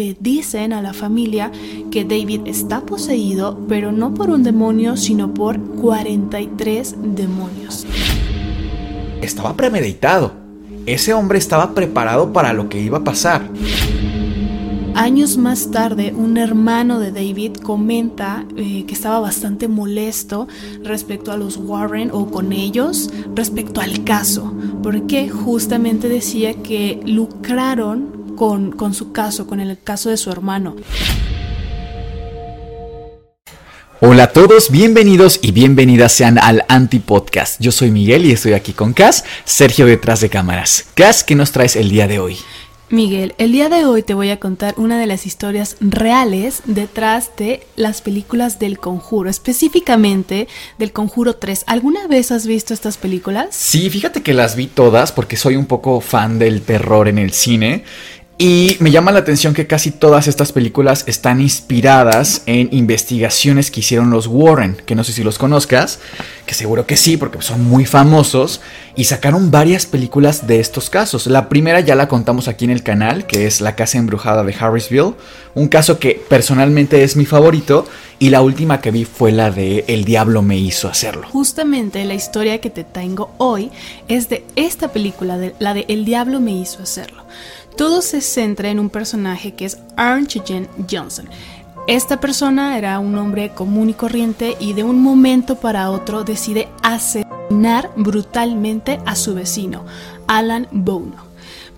Le 0.00 0.16
dicen 0.18 0.72
a 0.72 0.80
la 0.80 0.94
familia 0.94 1.52
que 1.90 2.06
David 2.06 2.46
está 2.46 2.86
poseído, 2.86 3.66
pero 3.68 3.92
no 3.92 4.14
por 4.14 4.30
un 4.30 4.42
demonio, 4.42 4.96
sino 4.96 5.34
por 5.34 5.60
43 5.60 6.94
demonios. 7.14 7.86
Estaba 9.20 9.54
premeditado. 9.54 10.32
Ese 10.86 11.12
hombre 11.12 11.38
estaba 11.38 11.74
preparado 11.74 12.32
para 12.32 12.54
lo 12.54 12.70
que 12.70 12.80
iba 12.80 12.98
a 12.98 13.04
pasar. 13.04 13.42
Años 14.94 15.36
más 15.36 15.70
tarde, 15.70 16.14
un 16.16 16.38
hermano 16.38 16.98
de 16.98 17.12
David 17.12 17.56
comenta 17.56 18.46
eh, 18.56 18.84
que 18.86 18.94
estaba 18.94 19.20
bastante 19.20 19.68
molesto 19.68 20.48
respecto 20.82 21.30
a 21.30 21.36
los 21.36 21.58
Warren 21.58 22.10
o 22.10 22.30
con 22.30 22.54
ellos 22.54 23.10
respecto 23.34 23.82
al 23.82 24.02
caso, 24.04 24.52
porque 24.82 25.28
justamente 25.28 26.08
decía 26.08 26.54
que 26.62 27.00
lucraron 27.04 28.19
con, 28.40 28.94
su 28.94 29.12
caso, 29.12 29.46
con 29.46 29.60
el 29.60 29.78
caso 29.78 30.08
de 30.08 30.16
su 30.16 30.30
hermano. 30.30 30.76
Hola 34.00 34.22
a 34.24 34.32
todos, 34.32 34.70
bienvenidos 34.70 35.40
y 35.42 35.52
bienvenidas 35.52 36.12
sean 36.12 36.38
al 36.38 36.64
Anti-Podcast. 36.68 37.60
Yo 37.60 37.70
soy 37.70 37.90
Miguel 37.90 38.24
y 38.24 38.32
estoy 38.32 38.54
aquí 38.54 38.72
con 38.72 38.94
Cas, 38.94 39.24
Sergio 39.44 39.84
detrás 39.84 40.22
de 40.22 40.30
cámaras. 40.30 40.86
Cas, 40.94 41.22
¿qué 41.22 41.34
nos 41.34 41.52
traes 41.52 41.76
el 41.76 41.90
día 41.90 42.08
de 42.08 42.18
hoy? 42.18 42.38
Miguel, 42.88 43.34
el 43.38 43.52
día 43.52 43.68
de 43.68 43.84
hoy 43.84 44.02
te 44.02 44.14
voy 44.14 44.30
a 44.30 44.40
contar 44.40 44.74
una 44.76 44.98
de 44.98 45.06
las 45.06 45.24
historias 45.24 45.76
reales 45.80 46.62
detrás 46.64 47.30
de 47.36 47.64
las 47.76 48.02
películas 48.02 48.58
del 48.58 48.80
Conjuro, 48.80 49.30
específicamente 49.30 50.48
del 50.76 50.92
Conjuro 50.92 51.36
3. 51.36 51.64
¿Alguna 51.68 52.08
vez 52.08 52.32
has 52.32 52.48
visto 52.48 52.74
estas 52.74 52.96
películas? 52.96 53.48
Sí, 53.50 53.90
fíjate 53.90 54.24
que 54.24 54.34
las 54.34 54.56
vi 54.56 54.66
todas 54.66 55.12
porque 55.12 55.36
soy 55.36 55.54
un 55.54 55.66
poco 55.66 56.00
fan 56.00 56.40
del 56.40 56.62
terror 56.62 57.06
en 57.06 57.18
el 57.18 57.32
cine 57.32 57.84
y 58.42 58.78
me 58.80 58.90
llama 58.90 59.12
la 59.12 59.18
atención 59.18 59.52
que 59.52 59.66
casi 59.66 59.90
todas 59.90 60.26
estas 60.26 60.50
películas 60.50 61.04
están 61.06 61.42
inspiradas 61.42 62.40
en 62.46 62.70
investigaciones 62.72 63.70
que 63.70 63.80
hicieron 63.80 64.08
los 64.08 64.26
Warren, 64.28 64.78
que 64.86 64.94
no 64.94 65.04
sé 65.04 65.12
si 65.12 65.22
los 65.22 65.36
conozcas, 65.36 65.98
que 66.46 66.54
seguro 66.54 66.86
que 66.86 66.96
sí, 66.96 67.18
porque 67.18 67.42
son 67.42 67.62
muy 67.62 67.84
famosos, 67.84 68.62
y 68.96 69.04
sacaron 69.04 69.50
varias 69.50 69.84
películas 69.84 70.46
de 70.46 70.58
estos 70.58 70.88
casos. 70.88 71.26
La 71.26 71.50
primera 71.50 71.80
ya 71.80 71.94
la 71.94 72.08
contamos 72.08 72.48
aquí 72.48 72.64
en 72.64 72.70
el 72.70 72.82
canal, 72.82 73.26
que 73.26 73.46
es 73.46 73.60
La 73.60 73.76
Casa 73.76 73.98
Embrujada 73.98 74.42
de 74.42 74.54
Harrisville, 74.58 75.12
un 75.54 75.68
caso 75.68 75.98
que 75.98 76.18
personalmente 76.26 77.04
es 77.04 77.16
mi 77.16 77.26
favorito, 77.26 77.86
y 78.18 78.30
la 78.30 78.40
última 78.40 78.80
que 78.80 78.90
vi 78.90 79.04
fue 79.04 79.32
la 79.32 79.50
de 79.50 79.84
El 79.86 80.06
Diablo 80.06 80.40
me 80.40 80.56
hizo 80.56 80.88
hacerlo. 80.88 81.26
Justamente 81.30 82.02
la 82.06 82.14
historia 82.14 82.58
que 82.58 82.70
te 82.70 82.84
tengo 82.84 83.34
hoy 83.36 83.70
es 84.08 84.30
de 84.30 84.46
esta 84.56 84.88
película, 84.88 85.36
de, 85.36 85.54
la 85.58 85.74
de 85.74 85.84
El 85.88 86.06
Diablo 86.06 86.40
me 86.40 86.52
hizo 86.52 86.82
hacerlo. 86.82 87.24
Todo 87.76 88.02
se 88.02 88.20
centra 88.20 88.70
en 88.70 88.78
un 88.78 88.90
personaje 88.90 89.54
que 89.54 89.64
es 89.64 89.78
Arndt 89.96 90.36
Johnson. 90.90 91.28
Esta 91.86 92.20
persona 92.20 92.76
era 92.78 92.98
un 92.98 93.16
hombre 93.16 93.50
común 93.50 93.90
y 93.90 93.94
corriente 93.94 94.56
y 94.60 94.74
de 94.74 94.84
un 94.84 95.02
momento 95.02 95.56
para 95.56 95.90
otro 95.90 96.24
decide 96.24 96.68
asesinar 96.82 97.90
brutalmente 97.96 99.00
a 99.06 99.16
su 99.16 99.34
vecino, 99.34 99.84
Alan 100.26 100.68
Bono. 100.70 101.29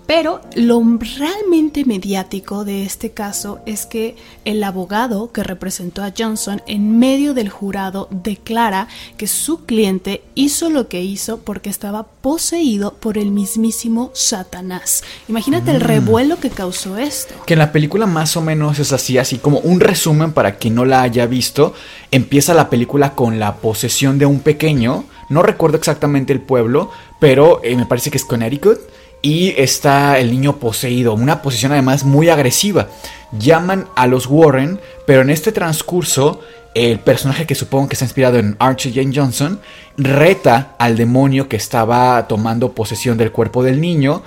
Pero 0.05 0.41
lo 0.55 0.83
realmente 1.17 1.85
mediático 1.85 2.65
de 2.65 2.83
este 2.83 3.11
caso 3.11 3.59
es 3.65 3.85
que 3.85 4.15
el 4.43 4.63
abogado 4.63 5.31
que 5.31 5.43
representó 5.43 6.03
a 6.03 6.13
Johnson 6.17 6.61
en 6.67 6.99
medio 6.99 7.33
del 7.33 7.49
jurado 7.49 8.07
declara 8.11 8.87
que 9.17 9.27
su 9.27 9.65
cliente 9.65 10.23
hizo 10.35 10.69
lo 10.69 10.87
que 10.89 11.01
hizo 11.01 11.39
porque 11.39 11.69
estaba 11.69 12.03
poseído 12.03 12.93
por 12.95 13.17
el 13.17 13.31
mismísimo 13.31 14.11
Satanás. 14.13 15.03
Imagínate 15.29 15.71
el 15.71 15.77
mm. 15.77 15.85
revuelo 15.85 16.39
que 16.39 16.49
causó 16.49 16.97
esto. 16.97 17.33
Que 17.45 17.53
en 17.53 17.59
la 17.59 17.71
película 17.71 18.05
más 18.05 18.35
o 18.35 18.41
menos 18.41 18.79
es 18.79 18.91
así, 18.91 19.17
así 19.17 19.37
como 19.37 19.59
un 19.59 19.79
resumen 19.79 20.33
para 20.33 20.55
quien 20.57 20.75
no 20.75 20.85
la 20.85 21.01
haya 21.01 21.25
visto. 21.25 21.73
Empieza 22.11 22.53
la 22.53 22.69
película 22.69 23.15
con 23.15 23.39
la 23.39 23.55
posesión 23.55 24.19
de 24.19 24.25
un 24.25 24.41
pequeño, 24.41 25.05
no 25.29 25.41
recuerdo 25.41 25.77
exactamente 25.77 26.33
el 26.33 26.41
pueblo, 26.41 26.91
pero 27.19 27.61
eh, 27.63 27.75
me 27.75 27.85
parece 27.85 28.11
que 28.11 28.17
es 28.17 28.25
Connecticut 28.25 28.79
y 29.23 29.55
está 29.57 30.19
el 30.19 30.29
niño 30.29 30.57
poseído, 30.57 31.13
una 31.13 31.41
posición 31.41 31.71
además 31.71 32.03
muy 32.03 32.29
agresiva. 32.29 32.89
Llaman 33.31 33.87
a 33.95 34.05
los 34.05 34.27
Warren, 34.27 34.79
pero 35.07 35.21
en 35.21 35.31
este 35.31 35.51
transcurso 35.51 36.41
el 36.75 36.99
personaje 36.99 37.45
que 37.45 37.55
supongo 37.55 37.87
que 37.87 37.93
está 37.93 38.05
inspirado 38.05 38.37
en 38.37 38.55
Archie 38.59 38.91
Jane 38.93 39.15
Johnson 39.15 39.59
reta 39.97 40.75
al 40.77 40.97
demonio 40.97 41.47
que 41.47 41.55
estaba 41.55 42.27
tomando 42.27 42.73
posesión 42.73 43.17
del 43.17 43.31
cuerpo 43.31 43.63
del 43.63 43.79
niño. 43.79 44.23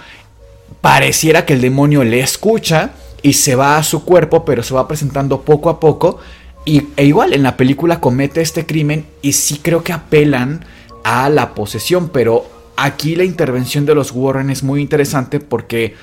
Pareciera 0.80 1.44
que 1.44 1.52
el 1.52 1.60
demonio 1.60 2.02
le 2.02 2.20
escucha 2.20 2.92
y 3.20 3.34
se 3.34 3.54
va 3.54 3.76
a 3.76 3.82
su 3.82 4.04
cuerpo, 4.04 4.44
pero 4.44 4.62
se 4.62 4.74
va 4.74 4.88
presentando 4.88 5.42
poco 5.42 5.68
a 5.68 5.78
poco. 5.78 6.20
Y, 6.64 6.84
e 6.96 7.04
igual 7.04 7.34
en 7.34 7.42
la 7.42 7.56
película 7.56 8.00
comete 8.00 8.40
este 8.40 8.64
crimen 8.64 9.06
y 9.20 9.32
sí 9.32 9.60
creo 9.62 9.84
que 9.84 9.92
apelan 9.92 10.64
a 11.04 11.28
la 11.28 11.54
posesión, 11.54 12.08
pero 12.08 12.55
aquí 12.76 13.16
la 13.16 13.24
intervención 13.24 13.86
de 13.86 13.94
los 13.94 14.12
Warren 14.12 14.50
es 14.50 14.62
muy 14.62 14.80
interesante 14.80 15.40
porque 15.40 15.94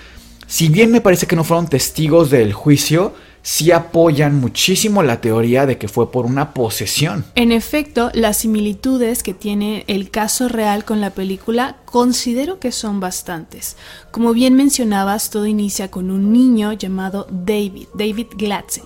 si 0.47 0.69
bien 0.69 0.91
me 0.91 1.01
parece 1.01 1.27
que 1.27 1.35
no 1.35 1.43
fueron 1.43 1.67
testigos 1.67 2.29
del 2.29 2.53
juicio, 2.53 3.13
sí 3.43 3.71
apoyan 3.71 4.39
muchísimo 4.39 5.03
la 5.03 5.21
teoría 5.21 5.65
de 5.65 5.77
que 5.77 5.87
fue 5.87 6.11
por 6.11 6.25
una 6.25 6.53
posesión. 6.53 7.25
En 7.35 7.51
efecto, 7.51 8.09
las 8.13 8.37
similitudes 8.37 9.21
que 9.21 9.33
tiene 9.33 9.83
el 9.87 10.09
caso 10.09 10.47
real 10.47 10.85
con 10.85 11.01
la 11.01 11.11
película 11.11 11.75
considero 11.85 12.59
que 12.59 12.71
son 12.71 12.99
bastantes. 12.99 13.75
Como 14.11 14.33
bien 14.33 14.55
mencionabas, 14.55 15.29
todo 15.29 15.45
inicia 15.45 15.91
con 15.91 16.09
un 16.09 16.31
niño 16.31 16.73
llamado 16.73 17.27
David, 17.29 17.87
David 17.93 18.27
Glatzel. 18.35 18.85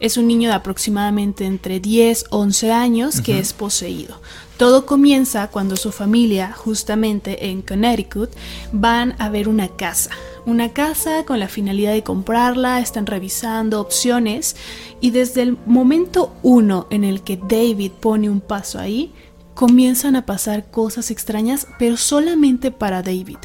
Es 0.00 0.16
un 0.16 0.26
niño 0.26 0.48
de 0.48 0.56
aproximadamente 0.56 1.46
entre 1.46 1.78
10 1.78 2.26
11 2.30 2.72
años 2.72 3.20
que 3.20 3.38
es 3.38 3.52
poseído. 3.52 4.20
Todo 4.56 4.84
comienza 4.84 5.46
cuando 5.48 5.76
su 5.76 5.92
familia, 5.92 6.52
justamente 6.52 7.50
en 7.50 7.62
Connecticut, 7.62 8.30
van 8.72 9.14
a 9.18 9.28
ver 9.28 9.48
una 9.48 9.68
casa. 9.68 10.10
Una 10.44 10.70
casa 10.70 11.24
con 11.24 11.38
la 11.38 11.48
finalidad 11.48 11.92
de 11.92 12.02
comprarla, 12.02 12.80
están 12.80 13.06
revisando 13.06 13.80
opciones 13.80 14.56
y 15.00 15.10
desde 15.10 15.42
el 15.42 15.58
momento 15.66 16.34
uno 16.42 16.86
en 16.90 17.04
el 17.04 17.22
que 17.22 17.36
David 17.36 17.92
pone 18.00 18.28
un 18.28 18.40
paso 18.40 18.80
ahí, 18.80 19.12
comienzan 19.54 20.16
a 20.16 20.26
pasar 20.26 20.70
cosas 20.70 21.10
extrañas, 21.10 21.66
pero 21.78 21.96
solamente 21.96 22.70
para 22.70 23.02
David. 23.02 23.38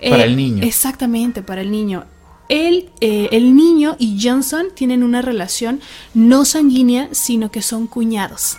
Para 0.00 0.24
el 0.24 0.36
niño. 0.36 0.62
Exactamente, 0.62 1.42
para 1.42 1.62
el 1.62 1.70
niño. 1.70 2.04
Él, 2.48 2.90
eh, 3.00 3.28
el 3.32 3.56
niño 3.56 3.96
y 3.98 4.18
Johnson 4.22 4.66
tienen 4.74 5.02
una 5.02 5.22
relación 5.22 5.80
no 6.14 6.44
sanguínea, 6.44 7.08
sino 7.10 7.50
que 7.50 7.62
son 7.62 7.88
cuñados. 7.88 8.58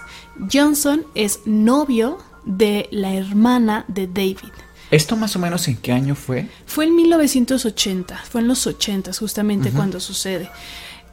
Johnson 0.51 1.05
es 1.15 1.39
novio 1.45 2.17
de 2.45 2.87
la 2.91 3.13
hermana 3.13 3.85
de 3.87 4.07
David. 4.07 4.51
¿Esto 4.89 5.17
más 5.17 5.35
o 5.35 5.39
menos 5.39 5.67
en 5.67 5.75
qué 5.75 5.91
año 5.91 6.15
fue? 6.15 6.47
Fue 6.65 6.85
en 6.85 6.95
1980, 6.95 8.23
fue 8.29 8.41
en 8.41 8.47
los 8.47 8.65
80 8.67 9.11
justamente 9.13 9.71
cuando 9.71 9.99
sucede. 9.99 10.49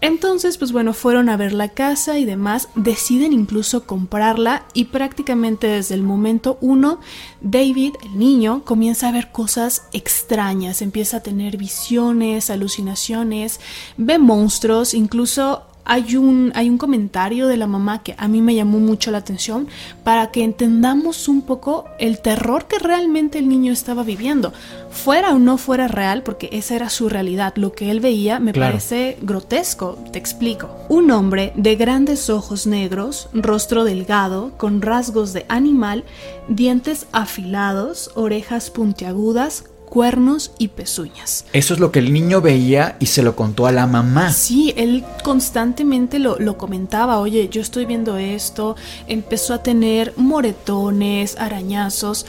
Entonces, 0.00 0.58
pues 0.58 0.70
bueno, 0.70 0.92
fueron 0.92 1.30
a 1.30 1.36
ver 1.36 1.54
la 1.54 1.70
casa 1.70 2.18
y 2.18 2.26
demás, 2.26 2.68
deciden 2.74 3.32
incluso 3.32 3.86
comprarla 3.86 4.66
y 4.74 4.86
prácticamente 4.86 5.66
desde 5.66 5.94
el 5.94 6.02
momento 6.02 6.58
uno, 6.60 7.00
David, 7.40 7.94
el 8.04 8.18
niño, 8.18 8.64
comienza 8.64 9.08
a 9.08 9.12
ver 9.12 9.32
cosas 9.32 9.84
extrañas, 9.92 10.82
empieza 10.82 11.16
a 11.16 11.22
tener 11.22 11.56
visiones, 11.56 12.50
alucinaciones, 12.50 13.60
ve 13.96 14.18
monstruos, 14.18 14.92
incluso 14.92 15.62
hay 15.84 16.16
un, 16.16 16.52
hay 16.54 16.70
un 16.70 16.78
comentario 16.78 17.46
de 17.46 17.56
la 17.56 17.66
mamá 17.66 18.02
que 18.02 18.14
a 18.18 18.28
mí 18.28 18.40
me 18.40 18.54
llamó 18.54 18.78
mucho 18.78 19.10
la 19.10 19.18
atención 19.18 19.68
para 20.02 20.30
que 20.30 20.42
entendamos 20.42 21.28
un 21.28 21.42
poco 21.42 21.84
el 21.98 22.20
terror 22.20 22.66
que 22.66 22.78
realmente 22.78 23.38
el 23.38 23.48
niño 23.48 23.72
estaba 23.72 24.02
viviendo. 24.02 24.52
Fuera 24.90 25.32
o 25.32 25.38
no 25.38 25.58
fuera 25.58 25.88
real, 25.88 26.22
porque 26.22 26.48
esa 26.52 26.76
era 26.76 26.88
su 26.88 27.08
realidad, 27.08 27.54
lo 27.56 27.72
que 27.72 27.90
él 27.90 28.00
veía 28.00 28.38
me 28.38 28.54
parece 28.54 29.18
grotesco, 29.20 29.98
te 30.12 30.18
explico. 30.18 30.70
Un 30.88 31.10
hombre 31.10 31.52
de 31.56 31.76
grandes 31.76 32.30
ojos 32.30 32.66
negros, 32.66 33.28
rostro 33.32 33.84
delgado, 33.84 34.52
con 34.56 34.82
rasgos 34.82 35.32
de 35.32 35.44
animal, 35.48 36.04
dientes 36.48 37.06
afilados, 37.12 38.10
orejas 38.14 38.70
puntiagudas, 38.70 39.64
cuernos 39.94 40.50
y 40.58 40.68
pezuñas. 40.68 41.44
Eso 41.52 41.72
es 41.72 41.78
lo 41.78 41.92
que 41.92 42.00
el 42.00 42.12
niño 42.12 42.40
veía 42.40 42.96
y 42.98 43.06
se 43.06 43.22
lo 43.22 43.36
contó 43.36 43.68
a 43.68 43.72
la 43.72 43.86
mamá. 43.86 44.32
Sí, 44.32 44.74
él 44.76 45.04
constantemente 45.22 46.18
lo, 46.18 46.36
lo, 46.40 46.58
comentaba, 46.58 47.20
oye, 47.20 47.48
yo 47.48 47.60
estoy 47.60 47.84
viendo 47.86 48.16
esto, 48.16 48.74
empezó 49.06 49.54
a 49.54 49.62
tener 49.62 50.12
moretones, 50.16 51.36
arañazos, 51.38 52.26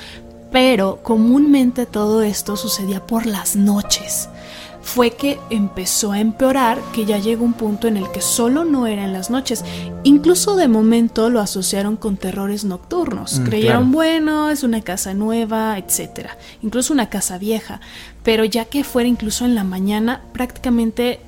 pero 0.52 1.00
comúnmente 1.02 1.88
todo 1.88 2.22
esto 2.22 2.56
sucedía 2.56 3.08
por 3.08 3.26
las 3.26 3.56
noches 3.56 4.30
fue 4.86 5.12
que 5.12 5.40
empezó 5.50 6.12
a 6.12 6.20
empeorar, 6.20 6.80
que 6.94 7.06
ya 7.06 7.18
llegó 7.18 7.44
un 7.44 7.54
punto 7.54 7.88
en 7.88 7.98
el 7.98 8.10
que 8.12 8.22
solo 8.22 8.64
no 8.64 8.86
era 8.86 9.04
en 9.04 9.14
las 9.14 9.32
noches. 9.32 9.66
Incluso 10.04 10.56
de 10.56 10.68
momento 10.68 11.32
lo 11.32 11.40
asociaron 11.40 11.98
con 11.98 12.18
terrores 12.18 12.64
nocturnos. 12.66 13.40
Mm, 13.40 13.44
Creyeron, 13.46 13.92
bueno, 13.92 14.52
es 14.52 14.62
una 14.62 14.82
casa 14.82 15.16
nueva, 15.16 15.80
etc. 15.80 16.30
Incluso 16.62 16.94
una 16.94 17.10
casa 17.10 17.40
vieja. 17.40 17.82
Pero 18.22 18.46
ya 18.46 18.66
que 18.66 18.84
fuera 18.84 19.10
incluso 19.10 19.44
en 19.44 19.56
la 19.56 19.64
mañana, 19.64 20.22
prácticamente 20.34 21.20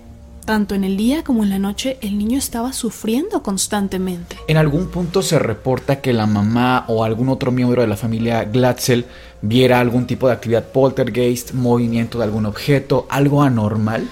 tanto 0.47 0.75
en 0.75 0.85
el 0.85 0.95
día 0.95 1.25
como 1.25 1.43
en 1.43 1.49
la 1.49 1.59
noche, 1.59 1.97
el 2.01 2.17
niño 2.17 2.37
estaba 2.39 2.71
sufriendo 2.71 3.43
constantemente. 3.43 4.37
En 4.47 4.55
algún 4.55 4.87
punto 4.87 5.21
se 5.21 5.37
reporta 5.37 5.99
que 5.99 6.13
la 6.13 6.25
mamá 6.25 6.85
o 6.87 7.03
algún 7.03 7.27
otro 7.27 7.51
miembro 7.51 7.81
de 7.81 7.87
la 7.89 7.97
familia 7.97 8.45
Glatzel 8.45 9.05
viera 9.41 9.81
algún 9.81 10.07
tipo 10.07 10.25
de 10.25 10.33
actividad 10.33 10.63
poltergeist, 10.71 11.51
movimiento 11.51 12.17
de 12.17 12.23
algún 12.23 12.45
objeto, 12.45 13.05
algo 13.09 13.43
anormal. 13.43 14.07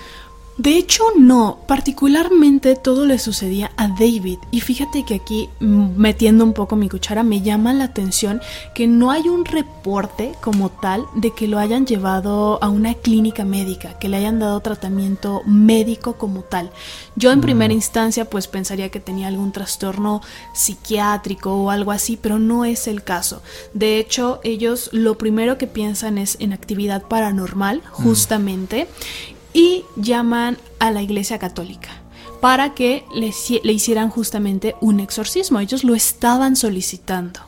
De 0.57 0.77
hecho, 0.77 1.03
no, 1.17 1.59
particularmente 1.67 2.75
todo 2.75 3.05
le 3.05 3.19
sucedía 3.19 3.71
a 3.75 3.89
David. 3.89 4.37
Y 4.51 4.61
fíjate 4.61 5.03
que 5.03 5.15
aquí, 5.15 5.49
mm, 5.59 5.97
metiendo 5.97 6.45
un 6.45 6.53
poco 6.53 6.77
mi 6.77 6.87
cuchara, 6.87 7.23
me 7.23 7.41
llama 7.41 7.73
la 7.73 7.85
atención 7.85 8.41
que 8.73 8.87
no 8.87 9.11
hay 9.11 9.27
un 9.27 9.43
reporte 9.43 10.31
como 10.41 10.69
tal 10.69 11.05
de 11.13 11.31
que 11.31 11.49
lo 11.49 11.59
hayan 11.59 11.85
llevado 11.85 12.57
a 12.63 12.69
una 12.69 12.93
clínica 12.93 13.43
médica, 13.43 13.99
que 13.99 14.07
le 14.07 14.15
hayan 14.15 14.39
dado 14.39 14.61
tratamiento 14.61 15.41
médico 15.45 16.13
como 16.13 16.41
tal. 16.43 16.71
Yo 17.17 17.33
en 17.33 17.41
primera 17.41 17.73
mm. 17.73 17.77
instancia 17.77 18.29
pues 18.29 18.47
pensaría 18.47 18.89
que 18.89 19.01
tenía 19.01 19.27
algún 19.27 19.51
trastorno 19.51 20.21
psiquiátrico 20.53 21.53
o 21.53 21.69
algo 21.69 21.91
así, 21.91 22.15
pero 22.15 22.39
no 22.39 22.63
es 22.63 22.87
el 22.87 23.03
caso. 23.03 23.41
De 23.73 23.99
hecho, 23.99 24.39
ellos 24.43 24.89
lo 24.93 25.17
primero 25.17 25.57
que 25.57 25.67
piensan 25.67 26.17
es 26.17 26.37
en 26.39 26.53
actividad 26.53 27.03
paranormal, 27.03 27.79
mm. 27.79 28.03
Y 29.55 29.85
llaman 29.95 30.57
a 30.79 30.91
la 30.91 31.01
Iglesia 31.01 31.39
Católica 31.39 31.89
para 32.41 32.75
que 32.75 33.05
le, 33.15 33.33
le, 33.63 33.73
hicieran 33.73 34.09
justamente 34.09 34.75
un 34.81 34.99
exorcismo. 34.99 35.61
Ellos 35.61 35.85
lo 35.85 35.95
estaban 35.95 36.57
solicitando, 36.57 37.39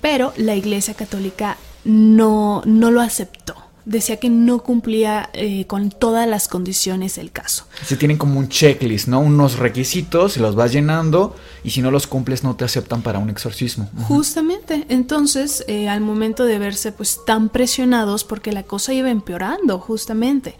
pero 0.00 0.32
la 0.36 0.54
Iglesia 0.54 0.94
Católica 0.94 1.56
no, 1.84 2.62
no 2.64 2.92
lo 2.92 3.00
aceptó. 3.00 3.56
Decía 3.84 4.18
que 4.18 4.30
no 4.30 4.60
cumplía 4.60 5.28
eh, 5.32 5.66
con 5.66 5.90
todas 5.90 6.28
las 6.28 6.46
condiciones 6.46 7.18
el 7.18 7.32
caso. 7.32 7.66
Se 7.84 7.96
tienen 7.96 8.16
como 8.16 8.38
un 8.38 8.48
checklist, 8.48 9.08
¿no? 9.08 9.18
Unos 9.18 9.58
requisitos, 9.58 10.36
los 10.36 10.54
vas 10.54 10.70
llenando 10.70 11.34
y 11.64 11.70
si 11.70 11.82
no 11.82 11.90
los 11.90 12.06
cumples 12.06 12.44
no 12.44 12.54
te 12.54 12.64
aceptan 12.64 13.02
para 13.02 13.18
un 13.18 13.28
exorcismo. 13.28 13.90
Justamente, 14.06 14.86
entonces 14.88 15.64
eh, 15.66 15.88
al 15.88 16.00
momento 16.00 16.44
de 16.44 16.60
verse 16.60 16.92
pues 16.92 17.18
tan 17.26 17.48
presionados 17.48 18.22
porque 18.22 18.52
la 18.52 18.62
cosa 18.62 18.94
iba 18.94 19.10
empeorando, 19.10 19.80
justamente 19.80 20.54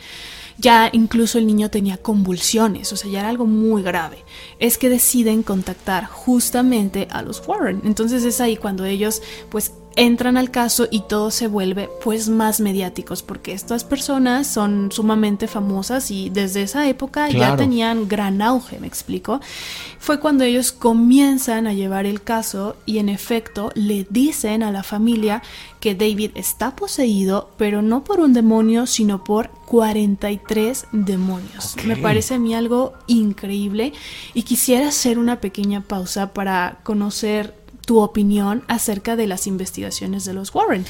ya 0.62 0.88
incluso 0.92 1.38
el 1.38 1.46
niño 1.46 1.70
tenía 1.70 1.98
convulsiones, 1.98 2.92
o 2.92 2.96
sea, 2.96 3.10
ya 3.10 3.20
era 3.20 3.28
algo 3.28 3.46
muy 3.46 3.82
grave. 3.82 4.24
Es 4.60 4.78
que 4.78 4.88
deciden 4.88 5.42
contactar 5.42 6.06
justamente 6.06 7.08
a 7.10 7.20
los 7.22 7.46
Warren. 7.46 7.82
Entonces 7.84 8.24
es 8.24 8.40
ahí 8.40 8.56
cuando 8.56 8.84
ellos 8.84 9.22
pues 9.50 9.72
entran 9.96 10.36
al 10.36 10.50
caso 10.50 10.88
y 10.90 11.00
todo 11.00 11.30
se 11.30 11.46
vuelve 11.46 11.88
pues 12.02 12.28
más 12.28 12.60
mediáticos 12.60 13.22
porque 13.22 13.52
estas 13.52 13.84
personas 13.84 14.46
son 14.46 14.90
sumamente 14.92 15.48
famosas 15.48 16.10
y 16.10 16.30
desde 16.30 16.62
esa 16.62 16.88
época 16.88 17.28
ya 17.28 17.56
tenían 17.56 18.08
gran 18.08 18.42
auge, 18.42 18.78
me 18.78 18.86
explico. 18.86 19.40
Fue 19.98 20.20
cuando 20.20 20.44
ellos 20.44 20.72
comienzan 20.72 21.66
a 21.66 21.74
llevar 21.74 22.06
el 22.06 22.22
caso 22.22 22.76
y 22.86 22.98
en 22.98 23.08
efecto 23.08 23.70
le 23.74 24.06
dicen 24.10 24.62
a 24.62 24.72
la 24.72 24.82
familia 24.82 25.42
que 25.80 25.94
David 25.94 26.32
está 26.34 26.76
poseído, 26.76 27.50
pero 27.56 27.82
no 27.82 28.04
por 28.04 28.20
un 28.20 28.32
demonio, 28.32 28.86
sino 28.86 29.24
por 29.24 29.50
43 29.66 30.86
demonios. 30.92 31.76
Me 31.84 31.96
parece 31.96 32.34
a 32.34 32.38
mí 32.38 32.54
algo 32.54 32.94
increíble 33.06 33.92
y 34.34 34.42
quisiera 34.42 34.88
hacer 34.88 35.18
una 35.18 35.40
pequeña 35.40 35.80
pausa 35.82 36.32
para 36.32 36.80
conocer 36.82 37.61
tu 37.84 38.00
opinión 38.00 38.62
acerca 38.68 39.16
de 39.16 39.26
las 39.26 39.46
investigaciones 39.46 40.24
de 40.24 40.34
los 40.34 40.54
Warren. 40.54 40.84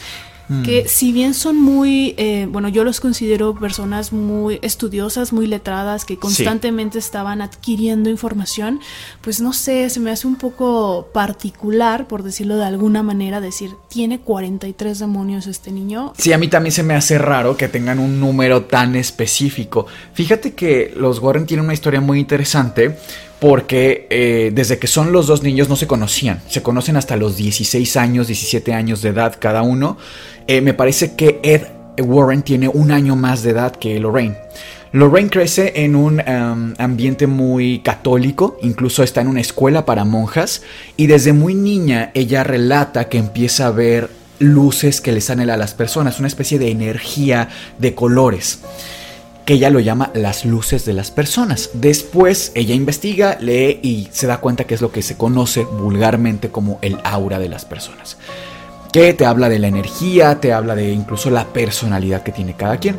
Mm. 0.49 0.63
Que 0.65 0.89
si 0.89 1.13
bien 1.13 1.35
son 1.35 1.57
muy, 1.57 2.15
eh, 2.19 2.47
bueno, 2.51 2.69
yo 2.69 2.85
los 2.85 3.01
considero 3.01 3.55
personas 3.55 4.13
muy 4.13 4.59
estudiosas, 4.63 5.33
muy 5.33 5.47
letradas, 5.47 6.05
que 6.05 6.17
constantemente 6.17 6.99
estaban 6.99 7.41
adquiriendo 7.41 8.11
información, 8.11 8.81
pues 9.21 9.41
no 9.41 9.53
sé, 9.53 9.89
se 9.89 10.01
me 10.01 10.11
hace 10.11 10.27
un 10.27 10.37
poco 10.37 11.09
particular, 11.13 12.09
por 12.09 12.23
decirlo 12.23 12.57
de 12.57 12.65
alguna 12.65 13.03
manera, 13.03 13.41
decir, 13.41 13.71
tiene 13.89 14.21
43 14.21 14.99
demonios 14.99 15.47
este 15.47 15.71
niño. 15.71 16.13
Sí, 16.19 16.33
a 16.33 16.39
mí 16.39 16.49
también 16.49 16.73
se 16.73 16.83
me 16.83 16.95
hace 16.95 17.19
raro 17.19 17.57
que 17.57 17.69
tengan 17.69 17.99
un 17.99 18.21
número 18.21 18.65
tan 18.65 18.97
específico. 18.97 19.87
Fíjate 20.13 20.55
que 20.55 20.93
los 20.97 21.21
Warren 21.21 21.47
tienen 21.47 21.65
una 21.65 21.75
historia 21.75 22.01
muy 22.01 22.19
interesante 22.19 22.99
porque 23.43 24.07
eh, 24.09 24.53
desde 24.55 24.79
que 24.79 24.87
son 24.87 25.11
los 25.11 25.27
dos 25.27 25.43
niños 25.43 25.69
no 25.69 25.75
se 25.75 25.89
conocían, 25.89 26.41
se 26.47 26.63
conocen 26.63 26.97
hasta 26.97 27.17
los 27.17 27.37
16 27.37 27.97
años, 27.97 28.29
17 28.29 28.73
años 28.73 29.03
de 29.03 29.09
edad 29.09 29.35
cada 29.37 29.63
uno. 29.63 29.99
Eh, 30.47 30.61
me 30.61 30.75
parece 30.75 31.17
que 31.17 31.41
Ed 31.43 31.63
Warren 32.01 32.43
tiene 32.43 32.69
un 32.69 32.93
año 32.93 33.17
más 33.17 33.43
de 33.43 33.51
edad 33.51 33.75
que 33.75 33.99
Lorraine. 33.99 34.37
Lorraine 34.93 35.29
crece 35.29 35.73
en 35.75 35.97
un 35.97 36.21
em, 36.21 36.75
ambiente 36.79 37.27
muy 37.27 37.81
católico, 37.81 38.59
incluso 38.63 39.03
está 39.03 39.23
en 39.23 39.27
una 39.27 39.41
escuela 39.41 39.85
para 39.85 40.05
monjas, 40.05 40.63
y 40.97 41.09
desde 41.09 41.33
muy 41.33 41.57
niña 41.57 42.13
ella 42.15 42.45
relata 42.45 43.09
que 43.09 43.19
empieza 43.19 43.67
a 43.67 43.73
ver 43.73 44.09
luces 44.39 45.01
que 45.01 45.11
le 45.11 45.21
salen 45.21 45.51
a 45.51 45.57
las 45.57 45.75
personas, 45.75 46.21
una 46.21 46.29
especie 46.29 46.61
de 46.61 46.71
energía 46.71 47.49
de 47.81 47.97
colores 47.97 48.61
que 49.45 49.55
ella 49.55 49.71
lo 49.71 49.81
llama 49.81 50.11
las 50.15 50.45
luces 50.45 50.85
de 50.85 50.93
las 50.93 51.11
personas. 51.11 51.71
Después 51.75 52.53
ella 52.55 52.75
investiga, 52.75 53.39
lee 53.41 53.81
y 53.83 54.09
se 54.13 54.27
da 54.27 54.39
cuenta 54.39 54.65
que 54.65 54.75
es 54.75 54.81
lo 54.81 54.93
que 54.93 55.03
se 55.03 55.17
conoce 55.17 55.65
vulgarmente 55.65 56.51
como 56.51 56.79
el 56.83 56.99
aura 57.05 57.39
de 57.39 57.49
las 57.49 57.65
personas. 57.65 58.19
Que 58.93 59.15
te 59.15 59.25
habla 59.25 59.49
de 59.49 59.59
la 59.59 59.69
energía, 59.69 60.41
te 60.41 60.53
habla 60.53 60.75
de 60.75 60.93
incluso 60.93 61.31
la 61.31 61.47
personalidad 61.47 62.23
que 62.23 62.33
tiene 62.33 62.55
cada 62.55 62.77
quien. 62.77 62.97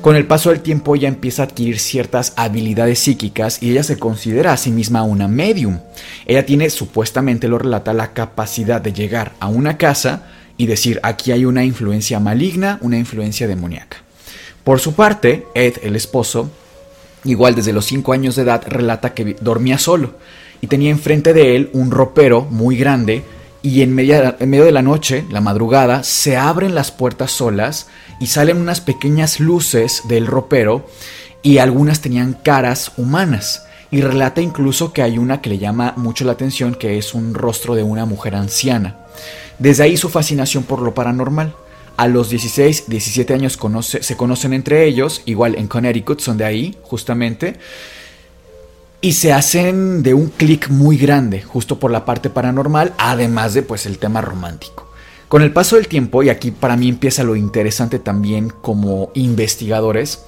Con 0.00 0.16
el 0.16 0.26
paso 0.26 0.50
del 0.50 0.62
tiempo 0.62 0.96
ella 0.96 1.06
empieza 1.06 1.42
a 1.42 1.46
adquirir 1.46 1.78
ciertas 1.78 2.32
habilidades 2.34 2.98
psíquicas 2.98 3.62
y 3.62 3.70
ella 3.70 3.84
se 3.84 3.98
considera 3.98 4.52
a 4.52 4.56
sí 4.56 4.72
misma 4.72 5.04
una 5.04 5.28
medium. 5.28 5.78
Ella 6.26 6.44
tiene, 6.44 6.70
supuestamente 6.70 7.46
lo 7.46 7.58
relata, 7.58 7.92
la 7.92 8.12
capacidad 8.12 8.80
de 8.80 8.92
llegar 8.92 9.32
a 9.38 9.46
una 9.46 9.78
casa 9.78 10.24
y 10.56 10.66
decir 10.66 10.98
aquí 11.04 11.30
hay 11.30 11.44
una 11.44 11.64
influencia 11.64 12.18
maligna, 12.18 12.78
una 12.80 12.98
influencia 12.98 13.46
demoníaca. 13.46 13.98
Por 14.64 14.80
su 14.80 14.94
parte, 14.94 15.46
Ed, 15.54 15.74
el 15.82 15.96
esposo, 15.96 16.50
igual 17.24 17.54
desde 17.54 17.72
los 17.72 17.86
5 17.86 18.12
años 18.12 18.36
de 18.36 18.42
edad, 18.42 18.62
relata 18.66 19.14
que 19.14 19.36
dormía 19.40 19.78
solo 19.78 20.14
y 20.60 20.68
tenía 20.68 20.90
enfrente 20.90 21.32
de 21.32 21.56
él 21.56 21.70
un 21.72 21.90
ropero 21.90 22.42
muy 22.42 22.76
grande 22.76 23.24
y 23.62 23.82
en, 23.82 23.98
en, 23.98 24.50
medio 24.50 24.64
de 24.64 24.72
la 24.72 24.82
noche, 24.82 25.24
la 25.30 25.40
madrugada, 25.40 26.02
se 26.02 26.36
abren 26.36 26.74
las 26.74 26.90
puertas 26.90 27.30
solas 27.30 27.88
y 28.18 28.26
salen 28.26 28.56
unas 28.56 28.80
pequeñas 28.80 29.38
luces 29.38 30.02
del 30.08 30.26
ropero 30.26 30.86
y 31.42 31.58
algunas 31.58 32.00
tenían 32.00 32.34
caras 32.34 32.92
humanas. 32.96 33.66
Y 33.90 34.00
relata 34.00 34.40
incluso 34.40 34.92
que 34.92 35.02
hay 35.02 35.18
una 35.18 35.40
que 35.40 35.50
le 35.50 35.58
llama 35.58 35.94
mucho 35.96 36.24
la 36.24 36.32
atención, 36.32 36.74
que 36.74 36.98
es 36.98 37.14
un 37.14 37.34
rostro 37.34 37.74
de 37.74 37.82
una 37.82 38.04
mujer 38.04 38.34
anciana. 38.34 38.96
Desde 39.58 39.84
ahí 39.84 39.96
su 39.96 40.08
fascinación 40.08 40.64
por 40.64 40.80
lo 40.80 40.94
paranormal. 40.94 41.54
A 41.96 42.08
los 42.08 42.30
16, 42.30 42.84
17 42.88 43.34
años 43.34 43.58
se 43.82 44.16
conocen 44.16 44.52
entre 44.52 44.86
ellos, 44.86 45.22
igual 45.26 45.54
en 45.56 45.68
Connecticut, 45.68 46.20
son 46.20 46.38
de 46.38 46.44
ahí, 46.44 46.76
justamente. 46.82 47.58
y 49.04 49.12
se 49.14 49.32
hacen 49.32 50.02
de 50.04 50.14
un 50.14 50.28
clic 50.28 50.68
muy 50.68 50.96
grande, 50.96 51.42
justo 51.42 51.78
por 51.80 51.90
la 51.90 52.04
parte 52.04 52.30
paranormal, 52.30 52.94
además 52.98 53.52
de 53.52 53.62
pues 53.62 53.84
el 53.84 53.98
tema 53.98 54.20
romántico. 54.20 54.88
Con 55.28 55.42
el 55.42 55.52
paso 55.52 55.74
del 55.76 55.88
tiempo, 55.88 56.22
y 56.22 56.28
aquí 56.28 56.52
para 56.52 56.76
mí 56.76 56.88
empieza 56.88 57.24
lo 57.24 57.34
interesante 57.34 57.98
también 57.98 58.50
como 58.50 59.10
investigadores, 59.14 60.24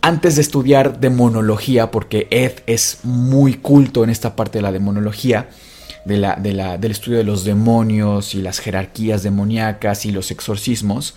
antes 0.00 0.36
de 0.36 0.42
estudiar 0.42 1.00
demonología, 1.00 1.90
porque 1.90 2.28
Ed 2.30 2.62
es 2.66 3.00
muy 3.02 3.54
culto 3.54 4.04
en 4.04 4.10
esta 4.10 4.36
parte 4.36 4.58
de 4.58 4.62
la 4.62 4.72
demonología, 4.72 5.50
de 6.06 6.18
la, 6.18 6.36
del 6.78 6.90
estudio 6.90 7.18
de 7.18 7.24
los 7.24 7.44
demonios 7.44 8.34
y 8.34 8.40
las 8.40 8.60
jerarquías 8.60 9.22
demoníacas 9.22 10.06
y 10.06 10.12
los 10.12 10.30
exorcismos, 10.30 11.14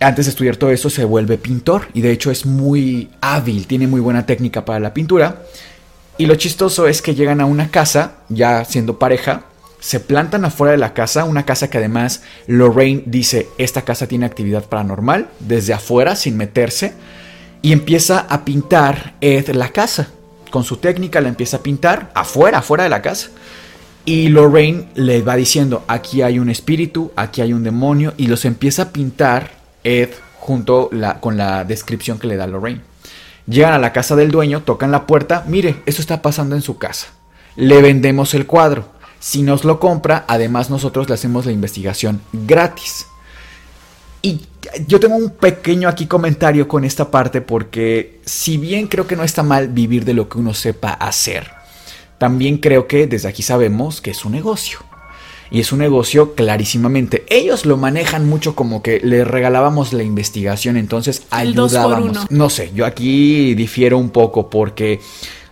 antes 0.00 0.26
de 0.26 0.30
estudiar 0.30 0.56
todo 0.56 0.70
eso 0.70 0.90
se 0.90 1.04
vuelve 1.04 1.38
pintor 1.38 1.88
y 1.94 2.00
de 2.00 2.10
hecho 2.10 2.30
es 2.30 2.44
muy 2.44 3.10
hábil, 3.20 3.66
tiene 3.66 3.86
muy 3.86 4.00
buena 4.00 4.26
técnica 4.26 4.64
para 4.64 4.80
la 4.80 4.92
pintura. 4.92 5.42
Y 6.18 6.26
lo 6.26 6.34
chistoso 6.34 6.86
es 6.88 7.00
que 7.00 7.14
llegan 7.14 7.40
a 7.40 7.46
una 7.46 7.70
casa, 7.70 8.16
ya 8.28 8.64
siendo 8.64 8.98
pareja, 8.98 9.44
se 9.80 9.98
plantan 9.98 10.44
afuera 10.44 10.72
de 10.72 10.78
la 10.78 10.94
casa, 10.94 11.24
una 11.24 11.44
casa 11.44 11.70
que 11.70 11.78
además 11.78 12.22
Lorraine 12.46 13.02
dice, 13.06 13.48
esta 13.58 13.82
casa 13.82 14.06
tiene 14.06 14.26
actividad 14.26 14.64
paranormal, 14.64 15.28
desde 15.40 15.72
afuera, 15.72 16.14
sin 16.14 16.36
meterse, 16.36 16.92
y 17.62 17.72
empieza 17.72 18.20
a 18.20 18.44
pintar 18.44 19.14
Ed 19.20 19.48
la 19.50 19.70
casa. 19.70 20.08
Con 20.50 20.64
su 20.64 20.76
técnica 20.76 21.20
la 21.20 21.28
empieza 21.28 21.56
a 21.56 21.62
pintar 21.62 22.12
afuera, 22.14 22.58
afuera 22.58 22.84
de 22.84 22.90
la 22.90 23.02
casa. 23.02 23.30
Y 24.04 24.28
Lorraine 24.28 24.88
le 24.94 25.22
va 25.22 25.36
diciendo, 25.36 25.84
aquí 25.86 26.22
hay 26.22 26.38
un 26.38 26.50
espíritu, 26.50 27.12
aquí 27.14 27.40
hay 27.40 27.52
un 27.52 27.62
demonio, 27.62 28.14
y 28.16 28.26
los 28.26 28.44
empieza 28.44 28.82
a 28.82 28.92
pintar 28.92 29.52
Ed 29.84 30.10
junto 30.40 30.90
con 31.20 31.36
la 31.36 31.64
descripción 31.64 32.18
que 32.18 32.26
le 32.26 32.36
da 32.36 32.48
Lorraine. 32.48 32.80
Llegan 33.46 33.72
a 33.72 33.78
la 33.78 33.92
casa 33.92 34.16
del 34.16 34.30
dueño, 34.30 34.62
tocan 34.62 34.90
la 34.90 35.06
puerta, 35.06 35.44
mire, 35.46 35.76
eso 35.86 36.00
está 36.00 36.20
pasando 36.20 36.56
en 36.56 36.62
su 36.62 36.78
casa. 36.78 37.08
Le 37.54 37.80
vendemos 37.82 38.34
el 38.34 38.46
cuadro. 38.46 38.86
Si 39.20 39.42
nos 39.42 39.64
lo 39.64 39.78
compra, 39.78 40.24
además 40.26 40.68
nosotros 40.68 41.08
le 41.08 41.14
hacemos 41.14 41.46
la 41.46 41.52
investigación 41.52 42.20
gratis. 42.32 43.06
Y 44.20 44.40
yo 44.86 44.98
tengo 45.00 45.16
un 45.16 45.30
pequeño 45.30 45.88
aquí 45.88 46.06
comentario 46.06 46.66
con 46.66 46.84
esta 46.84 47.10
parte 47.10 47.40
porque 47.40 48.20
si 48.24 48.56
bien 48.56 48.86
creo 48.88 49.06
que 49.06 49.16
no 49.16 49.24
está 49.24 49.42
mal 49.42 49.68
vivir 49.68 50.04
de 50.04 50.14
lo 50.14 50.28
que 50.28 50.38
uno 50.38 50.54
sepa 50.54 50.92
hacer, 50.92 51.50
también 52.22 52.58
creo 52.58 52.86
que 52.86 53.08
desde 53.08 53.26
aquí 53.26 53.42
sabemos 53.42 54.00
que 54.00 54.12
es 54.12 54.24
un 54.24 54.30
negocio 54.30 54.78
y 55.50 55.58
es 55.58 55.72
un 55.72 55.80
negocio 55.80 56.36
clarísimamente. 56.36 57.24
Ellos 57.28 57.66
lo 57.66 57.76
manejan 57.76 58.28
mucho 58.28 58.54
como 58.54 58.80
que 58.80 59.00
les 59.00 59.26
regalábamos 59.26 59.92
la 59.92 60.04
investigación, 60.04 60.76
entonces 60.76 61.24
ayudábamos. 61.30 62.30
No 62.30 62.48
sé, 62.48 62.70
yo 62.76 62.86
aquí 62.86 63.56
difiero 63.56 63.98
un 63.98 64.10
poco 64.10 64.50
porque 64.50 65.00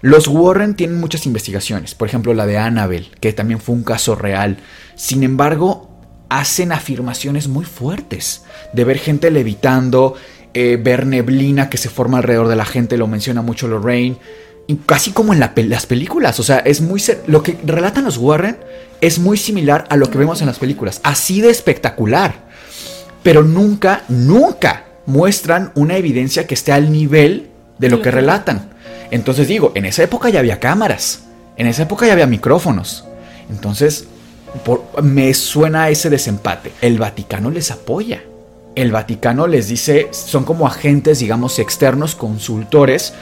los 0.00 0.28
Warren 0.28 0.76
tienen 0.76 1.00
muchas 1.00 1.26
investigaciones, 1.26 1.96
por 1.96 2.06
ejemplo 2.06 2.34
la 2.34 2.46
de 2.46 2.58
Annabelle, 2.58 3.10
que 3.18 3.32
también 3.32 3.58
fue 3.58 3.74
un 3.74 3.82
caso 3.82 4.14
real. 4.14 4.58
Sin 4.94 5.24
embargo, 5.24 5.90
hacen 6.28 6.70
afirmaciones 6.70 7.48
muy 7.48 7.64
fuertes 7.64 8.44
de 8.72 8.84
ver 8.84 8.98
gente 9.00 9.32
levitando, 9.32 10.14
eh, 10.54 10.78
ver 10.80 11.04
neblina 11.04 11.68
que 11.68 11.78
se 11.78 11.90
forma 11.90 12.18
alrededor 12.18 12.46
de 12.46 12.54
la 12.54 12.64
gente, 12.64 12.96
lo 12.96 13.08
menciona 13.08 13.42
mucho 13.42 13.66
Lorraine 13.66 14.18
casi 14.76 15.12
como 15.12 15.32
en 15.32 15.40
las 15.40 15.86
películas. 15.86 16.40
O 16.40 16.42
sea, 16.42 16.58
es 16.58 16.80
muy. 16.80 17.02
Lo 17.26 17.42
que 17.42 17.58
relatan 17.64 18.04
los 18.04 18.18
Warren 18.18 18.58
es 19.00 19.18
muy 19.18 19.36
similar 19.36 19.86
a 19.88 19.96
lo 19.96 20.10
que 20.10 20.18
vemos 20.18 20.40
en 20.40 20.46
las 20.46 20.58
películas. 20.58 21.00
Así 21.02 21.40
de 21.40 21.50
espectacular. 21.50 22.50
Pero 23.22 23.42
nunca, 23.42 24.02
nunca 24.08 24.84
muestran 25.06 25.72
una 25.74 25.96
evidencia 25.96 26.46
que 26.46 26.54
esté 26.54 26.72
al 26.72 26.92
nivel 26.92 27.48
de 27.78 27.90
lo 27.90 28.02
que 28.02 28.10
relatan. 28.10 28.70
Entonces 29.10 29.48
digo, 29.48 29.72
en 29.74 29.84
esa 29.84 30.02
época 30.02 30.28
ya 30.28 30.40
había 30.40 30.60
cámaras. 30.60 31.24
En 31.56 31.66
esa 31.66 31.82
época 31.82 32.06
ya 32.06 32.12
había 32.12 32.26
micrófonos. 32.26 33.04
Entonces, 33.50 34.06
me 35.02 35.34
suena 35.34 35.88
ese 35.88 36.10
desempate. 36.10 36.72
El 36.80 36.98
Vaticano 36.98 37.50
les 37.50 37.70
apoya. 37.70 38.22
El 38.74 38.92
Vaticano 38.92 39.46
les 39.46 39.68
dice, 39.68 40.08
son 40.12 40.44
como 40.44 40.66
agentes, 40.66 41.18
digamos, 41.18 41.58
externos, 41.58 42.14
consultores 42.14 43.12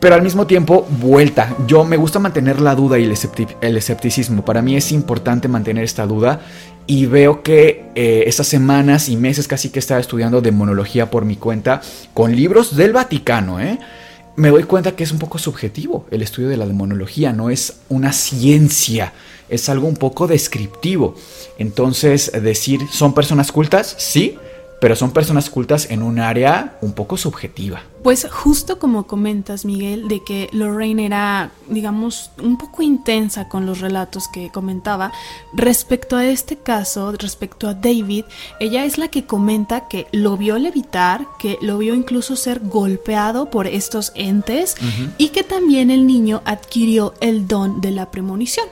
pero 0.00 0.14
al 0.14 0.22
mismo 0.22 0.46
tiempo, 0.46 0.86
vuelta. 1.00 1.56
Yo 1.66 1.84
me 1.84 1.96
gusta 1.96 2.18
mantener 2.18 2.60
la 2.60 2.74
duda 2.74 2.98
y 2.98 3.04
el, 3.04 3.76
escepticismo. 3.76 4.44
Para 4.44 4.62
mí 4.62 4.76
es 4.76 4.92
importante 4.92 5.48
mantener 5.48 5.84
esta 5.84 6.06
duda. 6.06 6.40
Y 6.86 7.06
veo 7.06 7.42
que 7.42 7.86
eh, 7.94 8.24
estas 8.26 8.46
semanas 8.46 9.08
y 9.08 9.16
meses 9.16 9.48
casi 9.48 9.70
que 9.70 9.78
estaba 9.78 10.00
estudiando 10.00 10.42
demonología 10.42 11.10
por 11.10 11.24
mi 11.24 11.36
cuenta, 11.36 11.80
con 12.12 12.36
libros 12.36 12.76
del 12.76 12.92
Vaticano, 12.92 13.58
¿eh? 13.58 13.78
me 14.36 14.50
doy 14.50 14.64
cuenta 14.64 14.92
que 14.92 15.04
es 15.04 15.12
un 15.12 15.18
poco 15.18 15.38
subjetivo 15.38 16.06
el 16.10 16.22
estudio 16.22 16.48
de 16.48 16.56
la 16.56 16.66
demonología, 16.66 17.32
no 17.32 17.50
es 17.50 17.80
una 17.88 18.12
ciencia, 18.12 19.12
es 19.48 19.68
algo 19.68 19.86
un 19.86 19.96
poco 19.96 20.26
descriptivo. 20.26 21.14
Entonces, 21.58 22.32
decir, 22.42 22.80
¿son 22.90 23.14
personas 23.14 23.52
cultas? 23.52 23.94
Sí, 23.98 24.36
pero 24.84 24.96
son 24.96 25.12
personas 25.12 25.48
cultas 25.48 25.90
en 25.90 26.02
un 26.02 26.18
área 26.18 26.76
un 26.82 26.92
poco 26.92 27.16
subjetiva. 27.16 27.80
Pues 28.02 28.28
justo 28.30 28.78
como 28.78 29.06
comentas, 29.06 29.64
Miguel, 29.64 30.08
de 30.08 30.22
que 30.22 30.50
Lorraine 30.52 31.06
era, 31.06 31.52
digamos, 31.70 32.30
un 32.36 32.58
poco 32.58 32.82
intensa 32.82 33.48
con 33.48 33.64
los 33.64 33.80
relatos 33.80 34.28
que 34.28 34.50
comentaba, 34.50 35.10
respecto 35.54 36.18
a 36.18 36.26
este 36.26 36.58
caso, 36.58 37.12
respecto 37.12 37.66
a 37.66 37.72
David, 37.72 38.26
ella 38.60 38.84
es 38.84 38.98
la 38.98 39.08
que 39.08 39.24
comenta 39.24 39.88
que 39.88 40.06
lo 40.12 40.36
vio 40.36 40.58
levitar, 40.58 41.28
que 41.38 41.56
lo 41.62 41.78
vio 41.78 41.94
incluso 41.94 42.36
ser 42.36 42.60
golpeado 42.60 43.48
por 43.48 43.66
estos 43.66 44.12
entes 44.14 44.76
y 45.16 45.30
que 45.30 45.44
también 45.44 45.90
el 45.90 46.06
niño 46.06 46.42
adquirió 46.44 47.14
el 47.22 47.48
don 47.48 47.80
de 47.80 47.90
la 47.90 48.10
premonición 48.10 48.68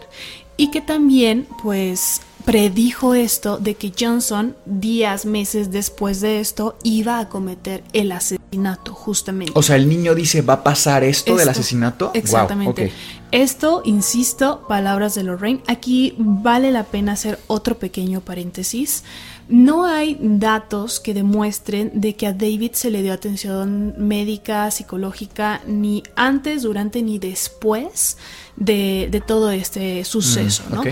y 0.58 0.70
que 0.70 0.82
también, 0.82 1.48
pues, 1.62 2.20
predijo 2.44 3.14
esto 3.14 3.58
de 3.58 3.74
que 3.74 3.92
Johnson, 3.98 4.56
días, 4.64 5.26
meses 5.26 5.70
después 5.70 6.20
de 6.20 6.40
esto, 6.40 6.76
iba 6.82 7.18
a 7.18 7.28
cometer 7.28 7.84
el 7.92 8.12
asesinato, 8.12 8.94
justamente. 8.94 9.52
O 9.54 9.62
sea, 9.62 9.76
el 9.76 9.88
niño 9.88 10.14
dice, 10.14 10.42
¿va 10.42 10.54
a 10.54 10.62
pasar 10.62 11.04
esto, 11.04 11.36
del 11.36 11.48
asesinato? 11.48 12.10
Exactamente. 12.14 12.92
Esto, 13.30 13.80
insisto, 13.86 14.66
palabras 14.68 15.14
de 15.14 15.22
Lorraine. 15.22 15.62
Aquí 15.66 16.14
vale 16.18 16.70
la 16.70 16.84
pena 16.84 17.12
hacer 17.12 17.38
otro 17.46 17.78
pequeño 17.78 18.20
paréntesis. 18.20 19.04
No 19.48 19.86
hay 19.86 20.18
datos 20.20 21.00
que 21.00 21.14
demuestren 21.14 21.90
de 21.94 22.14
que 22.14 22.26
a 22.26 22.32
David 22.32 22.72
se 22.74 22.90
le 22.90 23.02
dio 23.02 23.12
atención 23.12 23.94
médica, 23.96 24.70
psicológica, 24.70 25.62
ni 25.66 26.02
antes, 26.14 26.62
durante, 26.62 27.02
ni 27.02 27.18
después 27.18 28.18
de, 28.56 29.22
todo 29.26 29.50
este 29.50 30.04
suceso, 30.04 30.64
mm, 30.68 30.74
¿no? 30.74 30.82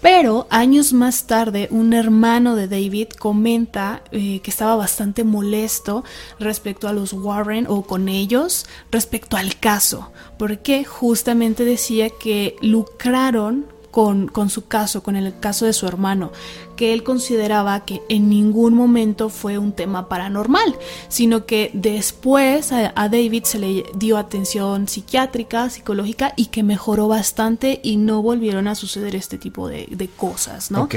Pero 0.00 0.46
años 0.48 0.92
más 0.92 1.26
tarde, 1.26 1.68
un 1.70 1.92
hermano 1.92 2.56
de 2.56 2.68
David 2.68 3.08
comenta 3.18 4.02
eh, 4.12 4.40
que 4.40 4.50
estaba 4.50 4.76
bastante 4.76 5.24
molesto 5.24 6.04
respecto 6.38 6.88
a 6.88 6.92
los 6.92 7.12
Warren 7.12 7.66
o 7.68 7.82
con 7.82 8.08
ellos 8.08 8.66
respecto 8.90 9.36
al 9.36 9.58
caso, 9.58 10.10
porque 10.38 10.84
justamente 10.84 11.64
decía 11.64 12.08
que 12.08 12.56
lucraron 12.62 13.66
con, 13.90 14.28
con, 14.28 14.48
su 14.50 14.68
caso, 14.68 15.02
con 15.02 15.16
el 15.16 15.38
caso 15.38 15.66
de 15.66 15.72
su 15.72 15.86
hermano, 15.86 16.32
que 16.80 16.94
él 16.94 17.02
consideraba 17.02 17.84
que 17.84 18.00
en 18.08 18.30
ningún 18.30 18.72
momento 18.72 19.28
fue 19.28 19.58
un 19.58 19.72
tema 19.72 20.08
paranormal, 20.08 20.74
sino 21.10 21.44
que 21.44 21.70
después 21.74 22.72
a, 22.72 22.90
David 22.94 23.44
se 23.44 23.58
le 23.58 23.84
dio 23.96 24.16
atención 24.16 24.88
psiquiátrica, 24.88 25.68
psicológica 25.68 26.32
y 26.36 26.46
que 26.46 26.62
mejoró 26.62 27.06
bastante 27.06 27.80
y 27.82 27.98
no 27.98 28.22
volvieron 28.22 28.66
a 28.66 28.74
suceder 28.74 29.14
este 29.14 29.36
tipo 29.36 29.68
de, 29.68 30.08
cosas, 30.16 30.70
¿no? 30.70 30.88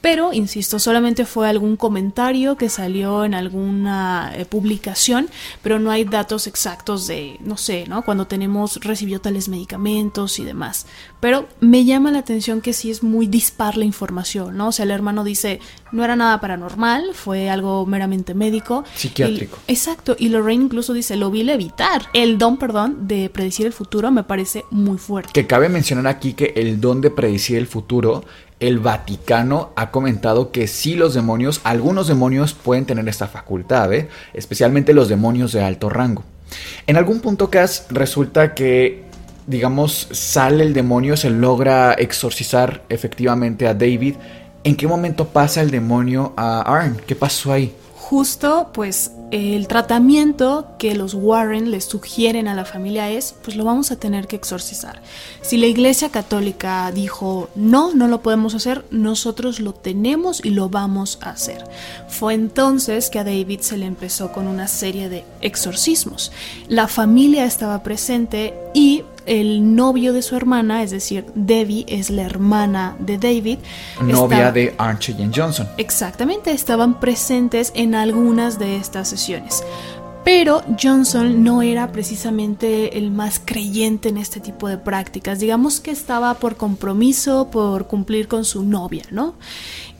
Pero, 0.00 0.32
insisto, 0.32 0.78
solamente 0.78 1.26
fue 1.26 1.48
algún 1.48 1.76
comentario 1.76 2.56
que 2.56 2.70
salió 2.70 3.24
en 3.24 3.34
alguna 3.34 4.32
eh, 4.34 4.46
publicación, 4.46 5.28
pero 5.62 5.78
no 5.78 5.90
hay 5.90 6.04
datos 6.04 6.46
exactos 6.46 7.06
de, 7.06 7.36
no 7.40 7.58
sé, 7.58 7.84
¿no? 7.86 8.02
Cuando 8.02 8.26
tenemos, 8.26 8.76
recibió 8.76 9.20
tales 9.20 9.48
medicamentos 9.48 10.38
y 10.38 10.44
demás. 10.44 10.86
Pero 11.20 11.48
me 11.60 11.84
llama 11.84 12.10
la 12.10 12.20
atención 12.20 12.62
que 12.62 12.72
sí 12.72 12.90
es 12.90 13.02
muy 13.02 13.26
dispar 13.26 13.76
la 13.76 13.84
información, 13.84 14.56
¿no? 14.56 14.68
O 14.68 14.72
sea, 14.72 14.84
el 14.84 14.90
hermano 14.90 15.22
dice, 15.30 15.60
no 15.92 16.04
era 16.04 16.16
nada 16.16 16.40
paranormal, 16.40 17.14
fue 17.14 17.50
algo 17.50 17.86
meramente 17.86 18.34
médico. 18.34 18.84
Psiquiátrico. 18.94 19.58
exacto, 19.66 20.16
y 20.18 20.28
Lorraine 20.28 20.64
incluso 20.64 20.92
dice, 20.92 21.16
lo 21.16 21.30
vi 21.30 21.48
evitar. 21.48 22.02
El 22.12 22.38
don, 22.38 22.58
perdón, 22.58 23.08
de 23.08 23.30
predecir 23.30 23.66
el 23.66 23.72
futuro 23.72 24.10
me 24.10 24.22
parece 24.22 24.64
muy 24.70 24.98
fuerte. 24.98 25.32
Que 25.32 25.46
cabe 25.46 25.68
mencionar 25.68 26.06
aquí 26.06 26.34
que 26.34 26.52
el 26.56 26.80
don 26.80 27.00
de 27.00 27.10
predecir 27.10 27.56
el 27.56 27.66
futuro, 27.66 28.24
el 28.60 28.78
Vaticano 28.78 29.70
ha 29.76 29.90
comentado 29.90 30.52
que 30.52 30.66
sí 30.66 30.94
los 30.94 31.14
demonios, 31.14 31.60
algunos 31.64 32.08
demonios 32.08 32.52
pueden 32.52 32.84
tener 32.84 33.08
esta 33.08 33.26
facultad, 33.26 33.92
¿eh? 33.92 34.08
especialmente 34.34 34.92
los 34.92 35.08
demonios 35.08 35.52
de 35.52 35.62
alto 35.62 35.88
rango. 35.88 36.24
En 36.86 36.96
algún 36.96 37.20
punto, 37.20 37.48
Cass, 37.48 37.86
resulta 37.90 38.54
que 38.54 39.10
digamos, 39.46 40.06
sale 40.12 40.62
el 40.62 40.72
demonio, 40.72 41.16
se 41.16 41.28
logra 41.28 41.92
exorcizar 41.94 42.84
efectivamente 42.88 43.66
a 43.66 43.74
David 43.74 44.14
¿En 44.62 44.76
qué 44.76 44.86
momento 44.86 45.26
pasa 45.28 45.62
el 45.62 45.70
demonio 45.70 46.32
a 46.36 46.60
Arn? 46.62 47.00
¿Qué 47.06 47.14
pasó 47.14 47.52
ahí? 47.52 47.74
justo 48.10 48.70
pues 48.72 49.12
el 49.30 49.68
tratamiento 49.68 50.66
que 50.80 50.96
los 50.96 51.14
Warren 51.14 51.70
les 51.70 51.84
sugieren 51.84 52.48
a 52.48 52.56
la 52.56 52.64
familia 52.64 53.08
es 53.08 53.36
pues 53.44 53.56
lo 53.56 53.64
vamos 53.64 53.92
a 53.92 54.00
tener 54.00 54.26
que 54.26 54.34
exorcizar. 54.34 55.00
Si 55.42 55.56
la 55.58 55.66
Iglesia 55.66 56.08
Católica 56.08 56.90
dijo 56.90 57.50
no, 57.54 57.94
no 57.94 58.08
lo 58.08 58.20
podemos 58.20 58.56
hacer, 58.56 58.84
nosotros 58.90 59.60
lo 59.60 59.74
tenemos 59.74 60.44
y 60.44 60.50
lo 60.50 60.68
vamos 60.68 61.20
a 61.22 61.30
hacer. 61.30 61.62
Fue 62.08 62.34
entonces 62.34 63.10
que 63.10 63.20
a 63.20 63.24
David 63.24 63.60
se 63.60 63.76
le 63.76 63.86
empezó 63.86 64.32
con 64.32 64.48
una 64.48 64.66
serie 64.66 65.08
de 65.08 65.24
exorcismos. 65.40 66.32
La 66.66 66.88
familia 66.88 67.44
estaba 67.44 67.84
presente 67.84 68.54
y 68.74 69.04
el 69.26 69.74
novio 69.74 70.12
de 70.12 70.22
su 70.22 70.36
hermana, 70.36 70.82
es 70.82 70.90
decir, 70.90 71.26
Debbie 71.34 71.84
es 71.88 72.10
la 72.10 72.22
hermana 72.22 72.96
de 72.98 73.18
David. 73.18 73.58
Novia 74.02 74.52
de 74.52 74.74
Archie 74.78 75.14
Johnson. 75.34 75.68
Exactamente, 75.76 76.52
estaban 76.52 77.00
presentes 77.00 77.72
en 77.74 77.94
algunas 77.94 78.58
de 78.58 78.76
estas 78.76 79.08
sesiones. 79.08 79.62
Pero 80.24 80.62
Johnson 80.80 81.42
no 81.42 81.62
era 81.62 81.92
precisamente 81.92 82.98
el 82.98 83.10
más 83.10 83.40
creyente 83.42 84.10
en 84.10 84.18
este 84.18 84.38
tipo 84.38 84.68
de 84.68 84.76
prácticas. 84.76 85.40
Digamos 85.40 85.80
que 85.80 85.90
estaba 85.90 86.34
por 86.34 86.56
compromiso, 86.56 87.48
por 87.50 87.86
cumplir 87.86 88.28
con 88.28 88.44
su 88.44 88.62
novia, 88.62 89.04
¿no? 89.10 89.34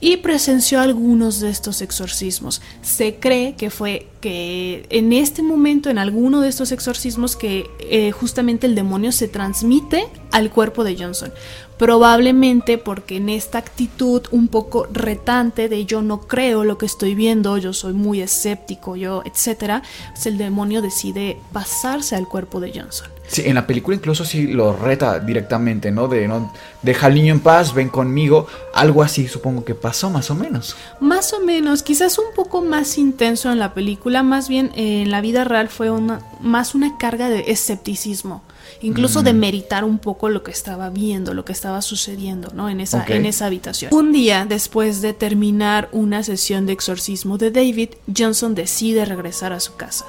Y 0.03 0.17
presenció 0.17 0.81
algunos 0.81 1.39
de 1.39 1.51
estos 1.51 1.81
exorcismos. 1.83 2.61
Se 2.81 3.15
cree 3.15 3.55
que 3.55 3.69
fue 3.69 4.07
que 4.19 4.87
en 4.89 5.13
este 5.13 5.43
momento, 5.43 5.91
en 5.91 5.99
alguno 5.99 6.41
de 6.41 6.49
estos 6.49 6.71
exorcismos, 6.71 7.35
que 7.35 7.69
eh, 7.79 8.11
justamente 8.11 8.65
el 8.65 8.73
demonio 8.73 9.11
se 9.11 9.27
transmite 9.27 10.07
al 10.31 10.49
cuerpo 10.49 10.83
de 10.83 10.97
Johnson. 10.97 11.31
Probablemente 11.77 12.79
porque 12.79 13.17
en 13.17 13.29
esta 13.29 13.59
actitud 13.59 14.23
un 14.31 14.47
poco 14.47 14.87
retante 14.91 15.69
de 15.69 15.85
yo 15.85 16.01
no 16.01 16.21
creo 16.21 16.63
lo 16.63 16.79
que 16.79 16.87
estoy 16.87 17.13
viendo, 17.13 17.57
yo 17.59 17.71
soy 17.71 17.93
muy 17.93 18.21
escéptico, 18.21 18.95
yo, 18.95 19.21
etcétera, 19.25 19.83
pues 20.13 20.25
el 20.25 20.37
demonio 20.37 20.81
decide 20.81 21.37
pasarse 21.53 22.15
al 22.15 22.27
cuerpo 22.27 22.59
de 22.59 22.71
Johnson. 22.71 23.07
Sí, 23.31 23.43
en 23.45 23.55
la 23.55 23.65
película 23.65 23.95
incluso 23.95 24.25
sí 24.25 24.47
lo 24.47 24.75
reta 24.75 25.19
directamente, 25.19 25.89
¿no? 25.89 26.09
De 26.09 26.27
no 26.27 26.51
deja 26.81 27.07
al 27.07 27.15
niño 27.15 27.33
en 27.33 27.39
paz, 27.39 27.73
ven 27.73 27.87
conmigo, 27.87 28.45
algo 28.73 29.03
así 29.03 29.29
supongo 29.29 29.63
que 29.63 29.73
pasó 29.73 30.09
más 30.09 30.29
o 30.31 30.35
menos. 30.35 30.75
Más 30.99 31.31
o 31.31 31.39
menos, 31.39 31.81
quizás 31.81 32.17
un 32.17 32.35
poco 32.35 32.61
más 32.61 32.97
intenso 32.97 33.49
en 33.49 33.59
la 33.59 33.73
película, 33.73 34.21
más 34.21 34.49
bien 34.49 34.71
en 34.75 35.09
la 35.11 35.21
vida 35.21 35.45
real 35.45 35.69
fue 35.69 35.89
una 35.89 36.19
más 36.41 36.75
una 36.75 36.97
carga 36.97 37.29
de 37.29 37.45
escepticismo 37.47 38.41
incluso 38.81 39.21
de 39.23 39.33
meditar 39.33 39.83
un 39.83 39.99
poco 39.99 40.29
lo 40.29 40.43
que 40.43 40.51
estaba 40.51 40.89
viendo, 40.89 41.33
lo 41.33 41.45
que 41.45 41.51
estaba 41.51 41.81
sucediendo, 41.81 42.51
¿no? 42.53 42.69
En 42.69 42.79
esa, 42.79 43.05
en 43.07 43.25
esa 43.25 43.45
habitación. 43.45 43.93
Un 43.93 44.11
día, 44.11 44.45
después 44.47 45.01
de 45.01 45.13
terminar 45.13 45.89
una 45.91 46.23
sesión 46.23 46.65
de 46.65 46.73
exorcismo 46.73 47.37
de 47.37 47.51
David, 47.51 47.89
Johnson 48.15 48.55
decide 48.55 49.05
regresar 49.05 49.53
a 49.53 49.59
su 49.59 49.75
casa. 49.75 50.05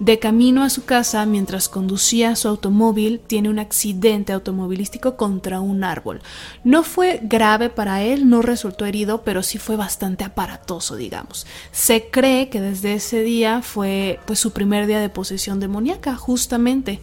De 0.00 0.18
camino 0.18 0.62
a 0.62 0.70
su 0.70 0.84
casa, 0.84 1.24
mientras 1.26 1.68
conducía 1.68 2.34
su 2.36 2.48
automóvil, 2.48 3.20
tiene 3.26 3.48
un 3.48 3.58
accidente 3.58 4.32
automovilístico 4.32 5.16
contra 5.16 5.60
un 5.60 5.84
árbol. 5.84 6.20
No 6.64 6.82
fue 6.82 7.20
grave 7.22 7.70
para 7.70 8.02
él, 8.02 8.28
no 8.28 8.42
resultó 8.42 8.86
herido, 8.86 9.22
pero 9.22 9.42
sí 9.42 9.58
fue 9.58 9.76
bastante 9.76 10.24
aparatoso, 10.24 10.96
digamos. 10.96 11.46
Se 11.72 12.08
cree 12.10 12.48
que 12.48 12.60
desde 12.60 12.94
ese 12.94 13.22
día 13.22 13.62
fue 13.62 14.18
pues 14.26 14.38
su 14.38 14.52
primer 14.52 14.86
día 14.86 15.00
de 15.00 15.08
posesión 15.08 15.60
demoníaca, 15.60 16.16
justamente. 16.16 17.00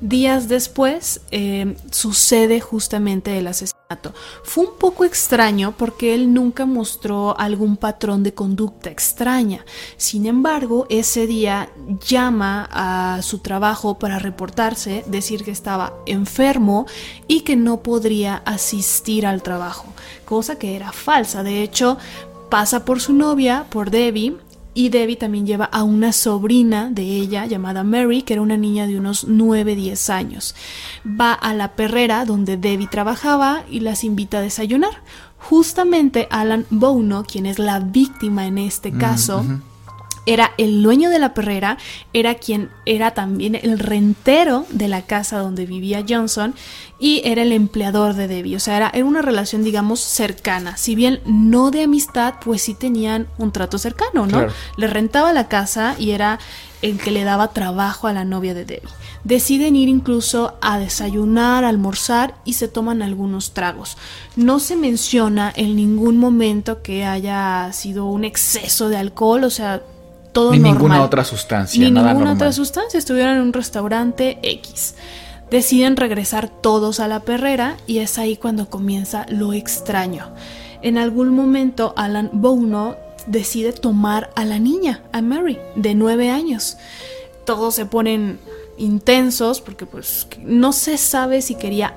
Días 0.00 0.48
después 0.48 0.55
después 0.56 1.20
eh, 1.30 1.76
sucede 1.90 2.60
justamente 2.60 3.38
el 3.38 3.46
asesinato. 3.46 4.14
Fue 4.42 4.64
un 4.64 4.78
poco 4.78 5.04
extraño 5.04 5.74
porque 5.76 6.14
él 6.14 6.32
nunca 6.32 6.64
mostró 6.64 7.38
algún 7.38 7.76
patrón 7.76 8.22
de 8.22 8.32
conducta 8.32 8.88
extraña. 8.88 9.66
Sin 9.98 10.24
embargo, 10.24 10.86
ese 10.88 11.26
día 11.26 11.68
llama 12.08 12.68
a 12.72 13.20
su 13.22 13.40
trabajo 13.40 13.98
para 13.98 14.18
reportarse, 14.18 15.04
decir 15.06 15.44
que 15.44 15.50
estaba 15.50 15.92
enfermo 16.06 16.86
y 17.28 17.42
que 17.42 17.54
no 17.54 17.82
podría 17.82 18.36
asistir 18.46 19.26
al 19.26 19.42
trabajo, 19.42 19.92
cosa 20.24 20.58
que 20.58 20.74
era 20.74 20.90
falsa. 20.92 21.42
De 21.42 21.62
hecho, 21.62 21.98
pasa 22.48 22.84
por 22.86 23.00
su 23.00 23.12
novia, 23.12 23.66
por 23.68 23.90
Debbie, 23.90 24.36
y 24.76 24.90
Debbie 24.90 25.16
también 25.16 25.46
lleva 25.46 25.64
a 25.64 25.82
una 25.82 26.12
sobrina 26.12 26.90
de 26.90 27.02
ella 27.02 27.46
llamada 27.46 27.82
Mary, 27.82 28.20
que 28.20 28.34
era 28.34 28.42
una 28.42 28.58
niña 28.58 28.86
de 28.86 28.98
unos 28.98 29.26
9-10 29.26 30.12
años. 30.12 30.54
Va 31.04 31.32
a 31.32 31.54
la 31.54 31.72
perrera 31.72 32.26
donde 32.26 32.58
Debbie 32.58 32.86
trabajaba 32.86 33.64
y 33.70 33.80
las 33.80 34.04
invita 34.04 34.38
a 34.38 34.42
desayunar. 34.42 35.02
Justamente 35.38 36.28
Alan 36.30 36.66
Bono, 36.68 37.24
quien 37.24 37.46
es 37.46 37.58
la 37.58 37.80
víctima 37.80 38.46
en 38.46 38.58
este 38.58 38.92
mm, 38.92 38.98
caso, 38.98 39.44
era 40.26 40.52
el 40.58 40.82
dueño 40.82 41.08
de 41.08 41.18
la 41.18 41.32
perrera, 41.34 41.78
era 42.12 42.34
quien 42.34 42.70
era 42.84 43.12
también 43.12 43.54
el 43.54 43.78
rentero 43.78 44.66
de 44.70 44.88
la 44.88 45.02
casa 45.02 45.38
donde 45.38 45.66
vivía 45.66 46.04
Johnson 46.06 46.54
y 46.98 47.22
era 47.24 47.42
el 47.42 47.52
empleador 47.52 48.14
de 48.14 48.26
Debbie. 48.26 48.56
O 48.56 48.60
sea, 48.60 48.76
era, 48.76 49.04
una 49.04 49.22
relación, 49.22 49.62
digamos, 49.62 50.00
cercana. 50.00 50.76
Si 50.76 50.94
bien 50.94 51.20
no 51.26 51.70
de 51.70 51.84
amistad, 51.84 52.34
pues 52.44 52.62
sí 52.62 52.74
tenían 52.74 53.28
un 53.38 53.52
trato 53.52 53.78
cercano, 53.78 54.26
¿no? 54.26 54.46
Le 54.76 54.86
rentaba 54.86 55.32
la 55.32 55.48
casa 55.48 55.94
y 55.98 56.10
era 56.10 56.38
el 56.82 56.98
que 56.98 57.10
le 57.10 57.24
daba 57.24 57.52
trabajo 57.52 58.06
a 58.06 58.12
la 58.12 58.24
novia 58.24 58.54
de 58.54 58.64
Debbie. 58.64 58.88
Deciden 59.24 59.76
ir 59.76 59.88
incluso 59.88 60.56
a 60.60 60.78
desayunar, 60.78 61.64
almorzar 61.64 62.34
y 62.44 62.54
se 62.54 62.68
toman 62.68 63.02
algunos 63.02 63.52
tragos. 63.52 63.96
No 64.36 64.60
se 64.60 64.76
menciona 64.76 65.52
en 65.54 65.76
ningún 65.76 66.16
momento 66.18 66.82
que 66.82 67.04
haya 67.04 67.72
sido 67.72 68.06
un 68.06 68.24
exceso 68.24 68.88
de 68.88 68.96
alcohol, 68.96 69.44
o 69.44 69.50
sea, 69.50 69.82
ni 70.52 70.58
ninguna 70.58 71.02
otra 71.02 71.24
sustancia. 71.24 71.82
Ni 71.82 71.90
ninguna 71.90 72.32
otra 72.32 72.52
sustancia. 72.52 72.98
Estuvieron 72.98 73.36
en 73.36 73.42
un 73.42 73.52
restaurante 73.52 74.38
X. 74.42 74.94
Deciden 75.50 75.96
regresar 75.96 76.48
todos 76.48 76.98
a 77.00 77.08
la 77.08 77.20
perrera 77.20 77.76
y 77.86 77.98
es 77.98 78.18
ahí 78.18 78.36
cuando 78.36 78.68
comienza 78.68 79.26
lo 79.28 79.52
extraño. 79.52 80.32
En 80.82 80.98
algún 80.98 81.30
momento 81.30 81.94
Alan 81.96 82.30
Bono 82.32 82.96
decide 83.26 83.72
tomar 83.72 84.30
a 84.34 84.44
la 84.44 84.58
niña, 84.58 85.02
a 85.12 85.22
Mary, 85.22 85.58
de 85.76 85.94
nueve 85.94 86.30
años. 86.30 86.76
Todos 87.44 87.74
se 87.74 87.86
ponen 87.86 88.38
intensos 88.76 89.60
porque 89.60 89.86
pues 89.86 90.26
no 90.42 90.72
se 90.72 90.98
sabe 90.98 91.42
si 91.42 91.54
quería 91.54 91.96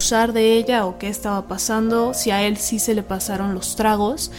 de 0.00 0.54
ella 0.54 0.86
o 0.86 0.96
qué 0.96 1.08
estaba 1.08 1.46
pasando, 1.46 2.14
si 2.14 2.30
a 2.30 2.42
él 2.42 2.56
sí 2.56 2.78
se 2.78 2.94
le 2.94 3.02
pasaron 3.02 3.54
los 3.54 3.76
tragos 3.76 4.30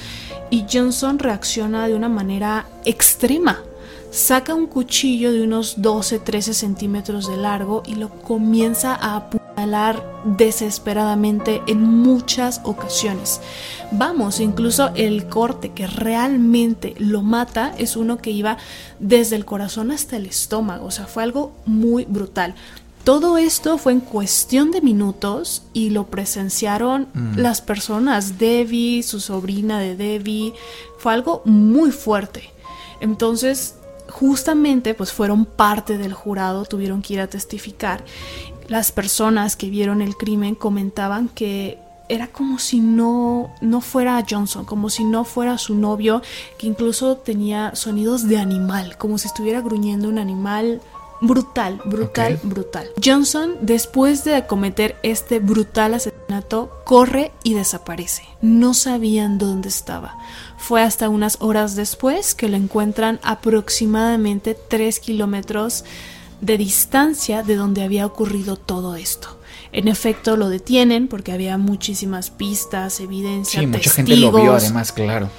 y 0.49 0.65
Johnson 0.69 1.19
reacciona 1.19 1.87
de 1.87 1.93
una 1.93 2.09
manera 2.09 2.65
extrema. 2.83 3.59
Saca 4.09 4.55
un 4.55 4.65
cuchillo 4.65 5.31
de 5.31 5.43
unos 5.43 5.77
12-13 5.77 6.53
centímetros 6.53 7.29
de 7.29 7.37
largo 7.37 7.83
y 7.85 7.93
lo 7.93 8.09
comienza 8.09 8.95
a 8.95 9.17
apuñalar 9.17 10.03
desesperadamente 10.25 11.61
en 11.67 11.81
muchas 11.83 12.59
ocasiones. 12.63 13.39
Vamos, 13.91 14.39
incluso 14.39 14.89
el 14.95 15.27
corte 15.27 15.73
que 15.73 15.85
realmente 15.85 16.95
lo 16.97 17.21
mata 17.21 17.73
es 17.77 17.95
uno 17.95 18.17
que 18.17 18.31
iba 18.31 18.57
desde 18.99 19.35
el 19.35 19.45
corazón 19.45 19.91
hasta 19.91 20.17
el 20.17 20.25
estómago, 20.25 20.87
o 20.87 20.91
sea, 20.91 21.05
fue 21.05 21.21
algo 21.21 21.53
muy 21.65 22.05
brutal. 22.05 22.55
Todo 23.03 23.37
esto 23.37 23.79
fue 23.79 23.93
en 23.93 23.99
cuestión 23.99 24.69
de 24.69 24.81
minutos 24.81 25.63
y 25.73 25.89
lo 25.89 26.07
presenciaron 26.07 27.07
mm. 27.13 27.37
las 27.37 27.61
personas, 27.61 28.37
Debbie, 28.37 29.01
su 29.01 29.19
sobrina 29.19 29.79
de 29.79 29.95
Debbie, 29.95 30.53
fue 30.99 31.13
algo 31.13 31.41
muy 31.45 31.91
fuerte. 31.91 32.51
Entonces, 32.99 33.75
justamente, 34.07 34.93
pues 34.93 35.11
fueron 35.11 35.45
parte 35.45 35.97
del 35.97 36.13
jurado, 36.13 36.65
tuvieron 36.65 37.01
que 37.01 37.15
ir 37.15 37.21
a 37.21 37.27
testificar. 37.27 38.03
Las 38.67 38.91
personas 38.91 39.55
que 39.55 39.69
vieron 39.69 40.03
el 40.03 40.15
crimen 40.15 40.53
comentaban 40.53 41.27
que 41.27 41.79
era 42.07 42.27
como 42.27 42.59
si 42.59 42.81
no, 42.81 43.51
no 43.61 43.81
fuera 43.81 44.23
Johnson, 44.29 44.65
como 44.65 44.89
si 44.89 45.05
no 45.05 45.23
fuera 45.23 45.57
su 45.57 45.75
novio, 45.75 46.21
que 46.59 46.67
incluso 46.67 47.17
tenía 47.17 47.73
sonidos 47.73 48.27
de 48.27 48.37
animal, 48.37 48.97
como 48.97 49.17
si 49.17 49.27
estuviera 49.27 49.61
gruñendo 49.61 50.09
un 50.09 50.19
animal 50.19 50.81
brutal, 51.21 51.79
brutal, 51.85 52.39
brutal. 52.43 52.89
Johnson, 53.03 53.55
después 53.61 54.23
de 54.23 54.45
cometer 54.47 54.97
este 55.03 55.39
brutal 55.39 55.93
asesinato, 55.93 56.81
corre 56.83 57.31
y 57.43 57.53
desaparece. 57.53 58.23
No 58.41 58.73
sabían 58.73 59.37
dónde 59.37 59.69
estaba. 59.69 60.17
Fue 60.57 60.81
hasta 60.81 61.09
unas 61.09 61.37
horas 61.39 61.75
después 61.75 62.35
que 62.35 62.49
lo 62.49 62.57
encuentran 62.57 63.19
aproximadamente 63.23 64.55
3 64.55 64.99
kilómetros 64.99 65.85
de 66.41 66.57
distancia 66.57 67.43
de 67.43 67.55
donde 67.55 67.83
había 67.83 68.05
ocurrido 68.05 68.57
todo 68.57 68.95
esto. 68.95 69.37
En 69.71 69.87
efecto, 69.87 70.35
lo 70.35 70.49
detienen 70.49 71.07
porque 71.07 71.31
había 71.31 71.57
muchísimas 71.57 72.29
pistas, 72.29 72.99
evidencia, 72.99 73.61
Sí, 73.61 73.67
mucha 73.67 73.89
gente 73.91 74.17
lo 74.17 74.31
vio 74.31 74.53
además, 74.53 74.91
claro 74.91 75.29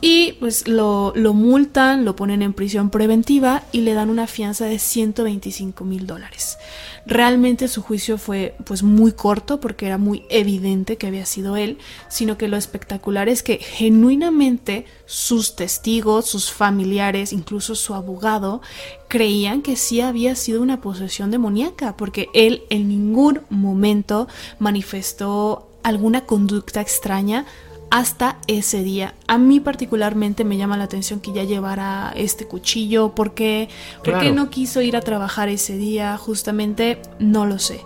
Y 0.00 0.34
pues 0.34 0.68
lo, 0.68 1.12
lo, 1.16 1.34
multan, 1.34 2.04
lo 2.04 2.14
ponen 2.14 2.42
en 2.42 2.52
prisión 2.52 2.90
preventiva 2.90 3.64
y 3.72 3.80
le 3.80 3.94
dan 3.94 4.10
una 4.10 4.28
fianza 4.28 4.66
de 4.66 4.78
125 4.78 5.84
mil 5.84 6.06
dólares. 6.06 6.56
Realmente 7.04 7.66
su 7.66 7.82
juicio 7.82 8.16
fue 8.16 8.54
pues 8.64 8.84
muy 8.84 9.12
corto 9.12 9.58
porque 9.58 9.86
era 9.86 9.98
muy 9.98 10.24
evidente 10.28 10.98
que 10.98 11.08
había 11.08 11.26
sido 11.26 11.56
él, 11.56 11.78
sino 12.08 12.38
que 12.38 12.46
lo 12.46 12.56
espectacular 12.56 13.28
es 13.28 13.42
que 13.42 13.56
genuinamente 13.56 14.84
sus 15.04 15.56
testigos, 15.56 16.26
sus 16.26 16.52
familiares, 16.52 17.32
incluso 17.32 17.74
su 17.74 17.94
abogado, 17.94 18.62
creían 19.08 19.62
que 19.62 19.74
sí 19.74 20.00
había 20.00 20.36
sido 20.36 20.62
una 20.62 20.80
posesión 20.80 21.32
demoníaca, 21.32 21.96
porque 21.96 22.28
él 22.34 22.62
en 22.70 22.88
ningún 22.88 23.40
momento 23.48 24.28
manifestó 24.60 25.68
alguna 25.82 26.26
conducta 26.26 26.82
extraña 26.82 27.46
hasta 27.90 28.38
ese 28.46 28.82
día. 28.82 29.14
A 29.26 29.38
mí 29.38 29.60
particularmente 29.60 30.44
me 30.44 30.56
llama 30.56 30.76
la 30.76 30.84
atención 30.84 31.20
que 31.20 31.32
ya 31.32 31.44
llevara 31.44 32.12
este 32.16 32.46
cuchillo. 32.46 33.14
¿Por 33.14 33.34
qué, 33.34 33.68
no 34.34 34.50
quiso 34.50 34.82
ir 34.82 34.96
a 34.96 35.00
trabajar 35.00 35.48
ese 35.48 35.76
día? 35.76 36.16
Justamente 36.18 37.00
no 37.18 37.46
lo 37.46 37.58
sé. 37.58 37.80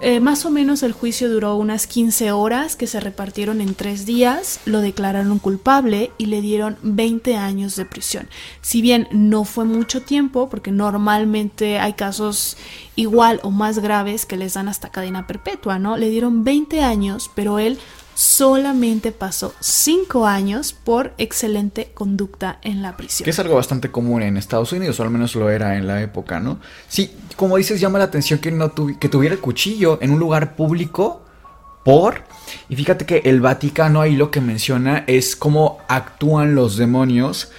Eh, 0.00 0.20
más 0.20 0.44
o 0.44 0.50
menos 0.50 0.82
el 0.82 0.92
juicio 0.92 1.30
duró 1.30 1.54
unas 1.56 1.86
15 1.86 2.32
horas 2.32 2.76
que 2.76 2.86
se 2.86 3.00
repartieron 3.00 3.60
en 3.60 3.74
tres 3.74 4.04
días, 4.04 4.60
lo 4.66 4.80
declararon 4.80 5.38
culpable 5.38 6.10
y 6.18 6.26
le 6.26 6.42
dieron 6.42 6.76
20 6.82 7.36
años 7.36 7.76
de 7.76 7.86
prisión. 7.86 8.28
Si 8.60 8.82
bien 8.82 9.08
no 9.12 9.44
fue 9.44 9.64
mucho 9.64 10.02
tiempo, 10.02 10.50
porque 10.50 10.72
normalmente 10.72 11.78
hay 11.78 11.94
casos 11.94 12.58
igual 12.96 13.40
o 13.44 13.50
más 13.50 13.78
graves 13.78 14.26
que 14.26 14.36
les 14.36 14.54
dan 14.54 14.68
hasta 14.68 14.90
cadena 14.90 15.26
perpetua, 15.26 15.78
¿no? 15.78 15.96
Le 15.96 16.10
dieron 16.10 16.44
20 16.44 16.82
años, 16.82 17.30
pero 17.34 17.58
él 17.58 17.78
solamente 18.14 19.12
pasó 19.12 19.54
cinco 19.60 20.26
años 20.26 20.72
por 20.72 21.12
excelente 21.18 21.90
conducta 21.94 22.58
en 22.62 22.82
la 22.82 22.96
prisión. 22.96 23.24
Que 23.24 23.30
es 23.30 23.38
algo 23.38 23.56
bastante 23.56 23.90
común 23.90 24.22
en 24.22 24.36
Estados 24.36 24.72
Unidos, 24.72 24.98
o 25.00 25.02
al 25.02 25.10
menos 25.10 25.34
lo 25.34 25.50
era 25.50 25.76
en 25.76 25.86
la 25.86 26.00
época, 26.02 26.40
¿no? 26.40 26.58
Sí, 26.88 27.12
como 27.36 27.56
dices, 27.56 27.80
llama 27.80 27.98
la 27.98 28.04
atención 28.04 28.38
que, 28.38 28.50
no 28.50 28.72
que 28.74 29.08
tuviera 29.08 29.34
el 29.34 29.40
cuchillo 29.40 29.98
en 30.00 30.10
un 30.10 30.18
lugar 30.18 30.56
público 30.56 31.22
por... 31.84 32.22
Y 32.68 32.76
fíjate 32.76 33.06
que 33.06 33.22
el 33.24 33.40
Vaticano 33.40 34.00
ahí 34.00 34.16
lo 34.16 34.30
que 34.30 34.40
menciona 34.40 35.04
es 35.06 35.36
cómo 35.36 35.78
actúan 35.88 36.54
los 36.54 36.76
demonios 36.76 37.50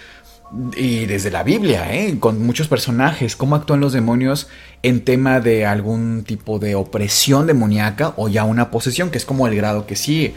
y 0.76 1.06
desde 1.06 1.32
la 1.32 1.44
Biblia, 1.44 1.94
¿eh? 1.94 2.18
con 2.20 2.42
muchos 2.42 2.68
personajes, 2.68 3.36
cómo 3.36 3.56
actúan 3.56 3.80
los 3.80 3.94
demonios 3.94 4.48
en 4.84 5.04
tema 5.04 5.40
de 5.40 5.66
algún 5.66 6.24
tipo 6.24 6.60
de 6.60 6.76
opresión 6.76 7.48
demoníaca 7.48 8.14
o 8.18 8.30
ya 8.30 8.44
una 8.44 8.72
posesión, 8.72 9.10
que 9.10 9.18
es 9.18 9.26
como 9.26 9.48
el 9.48 9.56
grado 9.56 9.86
que 9.86 9.96
sigue. 9.96 10.34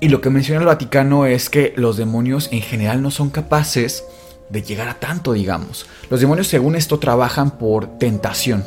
Y 0.00 0.10
lo 0.10 0.20
que 0.20 0.30
menciona 0.30 0.60
el 0.60 0.66
Vaticano 0.66 1.26
es 1.26 1.50
que 1.50 1.72
los 1.76 1.96
demonios 1.96 2.48
en 2.52 2.62
general 2.62 3.02
no 3.02 3.10
son 3.10 3.30
capaces 3.30 4.04
de 4.48 4.62
llegar 4.62 4.88
a 4.88 5.00
tanto, 5.00 5.32
digamos. 5.32 5.86
Los 6.08 6.20
demonios 6.20 6.46
según 6.46 6.76
esto 6.76 6.98
trabajan 6.98 7.58
por 7.58 7.98
tentación. 7.98 8.64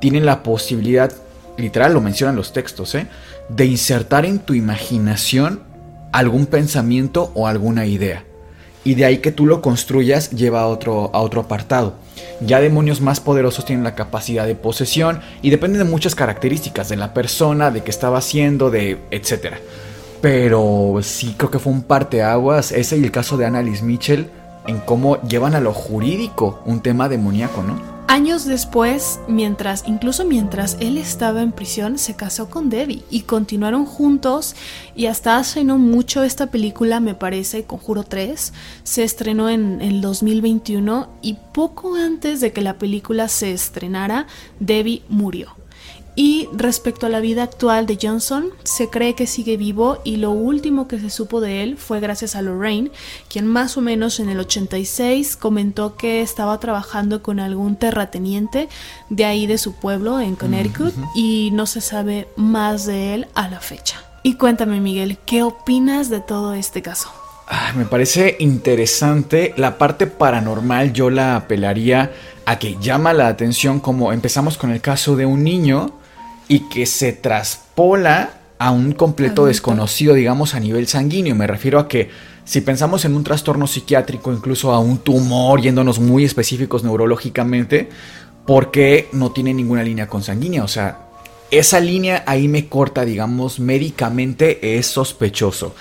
Tienen 0.00 0.24
la 0.24 0.42
posibilidad, 0.42 1.12
literal 1.58 1.92
lo 1.92 2.00
mencionan 2.00 2.36
los 2.36 2.52
textos, 2.52 2.94
¿eh? 2.94 3.06
de 3.50 3.66
insertar 3.66 4.24
en 4.24 4.38
tu 4.38 4.54
imaginación 4.54 5.62
algún 6.12 6.46
pensamiento 6.46 7.30
o 7.34 7.46
alguna 7.46 7.84
idea 7.84 8.24
y 8.84 8.94
de 8.94 9.04
ahí 9.04 9.18
que 9.18 9.32
tú 9.32 9.46
lo 9.46 9.60
construyas 9.60 10.30
lleva 10.30 10.62
a 10.62 10.66
otro, 10.66 11.10
a 11.12 11.20
otro 11.20 11.42
apartado. 11.42 11.94
Ya 12.40 12.60
demonios 12.60 13.00
más 13.00 13.20
poderosos 13.20 13.64
tienen 13.64 13.84
la 13.84 13.94
capacidad 13.94 14.46
de 14.46 14.54
posesión 14.54 15.20
y 15.42 15.50
depende 15.50 15.78
de 15.78 15.84
muchas 15.84 16.14
características 16.14 16.88
de 16.88 16.96
la 16.96 17.12
persona, 17.12 17.70
de 17.70 17.82
qué 17.82 17.90
estaba 17.90 18.18
haciendo, 18.18 18.70
de 18.70 18.98
etcétera. 19.10 19.58
Pero 20.20 20.98
sí 21.02 21.34
creo 21.36 21.50
que 21.50 21.58
fue 21.58 21.72
un 21.72 21.82
parteaguas 21.82 22.72
ese 22.72 22.96
y 22.96 23.04
el 23.04 23.10
caso 23.10 23.36
de 23.36 23.46
Annalise 23.46 23.84
Mitchell 23.84 24.30
en 24.66 24.78
cómo 24.78 25.20
llevan 25.22 25.54
a 25.54 25.60
lo 25.60 25.72
jurídico 25.72 26.60
un 26.64 26.80
tema 26.80 27.08
demoníaco, 27.08 27.62
¿no? 27.62 27.99
Años 28.10 28.44
después, 28.44 29.20
mientras, 29.28 29.84
incluso 29.86 30.24
mientras 30.24 30.76
él 30.80 30.98
estaba 30.98 31.42
en 31.42 31.52
prisión, 31.52 31.96
se 31.96 32.16
casó 32.16 32.50
con 32.50 32.68
Debbie 32.68 33.04
y 33.08 33.20
continuaron 33.20 33.86
juntos 33.86 34.56
y 34.96 35.06
hasta 35.06 35.36
hace 35.36 35.62
no 35.62 35.78
mucho 35.78 36.24
esta 36.24 36.48
película, 36.48 36.98
me 36.98 37.14
parece, 37.14 37.66
Conjuro 37.66 38.02
3, 38.02 38.52
se 38.82 39.04
estrenó 39.04 39.48
en 39.48 39.80
el 39.80 40.00
2021 40.00 41.08
y 41.22 41.36
poco 41.52 41.94
antes 41.94 42.40
de 42.40 42.52
que 42.52 42.62
la 42.62 42.78
película 42.78 43.28
se 43.28 43.52
estrenara, 43.52 44.26
Debbie 44.58 45.04
murió. 45.08 45.59
Y 46.16 46.48
respecto 46.52 47.06
a 47.06 47.08
la 47.08 47.20
vida 47.20 47.44
actual 47.44 47.86
de 47.86 47.98
Johnson, 48.00 48.50
se 48.64 48.88
cree 48.88 49.14
que 49.14 49.26
sigue 49.26 49.56
vivo 49.56 50.00
y 50.04 50.16
lo 50.16 50.32
último 50.32 50.88
que 50.88 50.98
se 50.98 51.10
supo 51.10 51.40
de 51.40 51.62
él 51.62 51.76
fue 51.76 52.00
gracias 52.00 52.34
a 52.34 52.42
Lorraine, 52.42 52.90
quien 53.28 53.46
más 53.46 53.76
o 53.76 53.80
menos 53.80 54.20
en 54.20 54.28
el 54.28 54.40
86 54.40 55.36
comentó 55.36 55.96
que 55.96 56.20
estaba 56.20 56.58
trabajando 56.58 57.22
con 57.22 57.40
algún 57.40 57.76
terrateniente 57.76 58.68
de 59.08 59.24
ahí 59.24 59.46
de 59.46 59.58
su 59.58 59.74
pueblo 59.74 60.20
en 60.20 60.36
Connecticut 60.36 60.94
y 61.14 61.50
no 61.52 61.66
se 61.66 61.80
sabe 61.80 62.28
más 62.36 62.86
de 62.86 63.14
él 63.14 63.26
a 63.34 63.48
la 63.48 63.60
fecha. 63.60 64.02
Y 64.22 64.34
cuéntame 64.34 64.80
Miguel, 64.80 65.18
¿qué 65.24 65.42
opinas 65.42 66.10
de 66.10 66.20
todo 66.20 66.54
este 66.54 66.82
caso? 66.82 67.10
me 67.76 67.84
parece 67.84 68.36
interesante. 68.38 69.54
La 69.56 69.76
parte 69.76 70.06
paranormal 70.06 70.92
yo 70.92 71.10
la 71.10 71.36
apelaría 71.36 72.12
a 72.46 72.58
que 72.58 72.76
llama 72.80 73.12
la 73.12 73.28
atención 73.28 73.80
como 73.80 74.12
empezamos 74.12 74.56
con 74.56 74.70
el 74.70 74.80
caso 74.80 75.16
de 75.16 75.26
un 75.26 75.42
niño 75.42 75.99
y 76.50 76.68
que 76.68 76.84
se 76.84 77.12
traspola 77.12 78.30
a 78.58 78.72
un 78.72 78.90
completo 78.90 79.46
desconocido, 79.46 80.14
digamos, 80.14 80.56
a 80.56 80.60
nivel 80.60 80.88
sanguíneo. 80.88 81.36
Me 81.36 81.46
refiero 81.46 81.78
a 81.78 81.86
que 81.86 82.10
si 82.44 82.60
pensamos 82.60 83.04
en 83.04 83.14
un 83.14 83.22
trastorno 83.22 83.68
psiquiátrico, 83.68 84.32
incluso 84.32 84.72
a 84.72 84.80
un 84.80 84.98
tumor, 84.98 85.62
yéndonos 85.62 86.00
muy 86.00 86.24
específicos 86.24 86.82
neurológicamente, 86.82 87.88
¿por 88.48 88.72
qué 88.72 89.08
no 89.12 89.30
tiene 89.30 89.54
ninguna 89.54 89.84
línea 89.84 90.08
consanguínea? 90.08 90.64
O 90.64 90.68
sea, 90.68 90.98
esa 91.52 91.78
línea 91.78 92.24
ahí 92.26 92.48
me 92.48 92.68
corta, 92.68 93.04
digamos, 93.04 93.60
médicamente 93.60 94.76
es 94.76 94.88
sospechoso. 94.88 95.76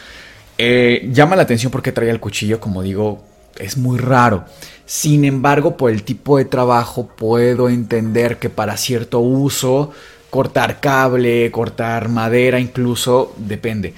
Eh, 0.59 1.09
llama 1.11 1.35
la 1.35 1.41
atención 1.41 1.71
porque 1.71 1.91
trae 1.91 2.11
el 2.11 2.19
cuchillo, 2.19 2.59
como 2.59 2.83
digo, 2.83 3.23
es 3.57 3.75
muy 3.75 3.97
raro. 3.97 4.45
Sin 4.85 5.25
embargo, 5.25 5.77
por 5.77 5.89
el 5.89 6.03
tipo 6.03 6.37
de 6.37 6.45
trabajo 6.45 7.07
puedo 7.07 7.69
entender 7.69 8.37
que 8.37 8.51
para 8.51 8.77
cierto 8.77 9.19
uso 9.19 9.93
cortar 10.29 10.79
cable, 10.79 11.51
cortar 11.51 12.09
madera, 12.09 12.59
incluso, 12.59 13.33
depende. 13.37 13.93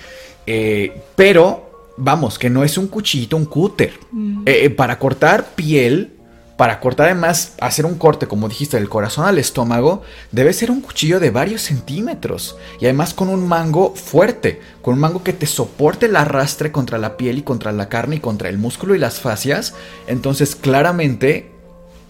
Eh, 0.46 1.02
pero, 1.16 1.94
vamos, 1.98 2.40
que 2.40 2.50
no 2.50 2.64
es 2.64 2.78
un 2.78 2.88
cuchillito, 2.88 3.38
un 3.38 3.46
cúter. 3.46 3.94
Mm. 4.12 4.44
Eh, 4.46 4.66
eh, 4.66 4.70
para 4.70 4.98
cortar 4.98 5.54
piel, 5.56 6.14
para 6.58 6.80
cortar 6.80 7.08
además, 7.08 7.56
hacer 7.60 7.86
un 7.86 7.96
corte, 7.96 8.28
como 8.28 8.48
dijiste, 8.48 8.78
del 8.78 8.88
corazón 8.88 9.26
al 9.26 9.40
estómago, 9.40 10.04
debe 10.32 10.54
ser 10.54 10.70
un 10.70 10.82
cuchillo 10.82 11.20
de 11.20 11.32
varios 11.32 11.64
centímetros. 11.64 12.56
Y 12.80 12.86
además 12.86 13.14
con 13.14 13.30
un 13.30 13.48
mango 13.48 13.96
fuerte, 13.96 14.62
con 14.82 14.94
un 14.94 15.00
mango 15.00 15.24
que 15.24 15.34
te 15.34 15.48
soporte 15.48 16.06
el 16.06 16.16
arrastre 16.16 16.72
contra 16.72 16.98
la 16.98 17.18
piel 17.18 17.40
y 17.40 17.44
contra 17.44 17.72
la 17.72 17.90
carne 17.90 18.18
y 18.18 18.20
contra 18.20 18.50
el 18.50 18.60
músculo 18.60 18.94
y 18.94 19.00
las 19.00 19.20
fascias. 19.20 19.74
Entonces, 20.08 20.56
claramente, 20.56 21.52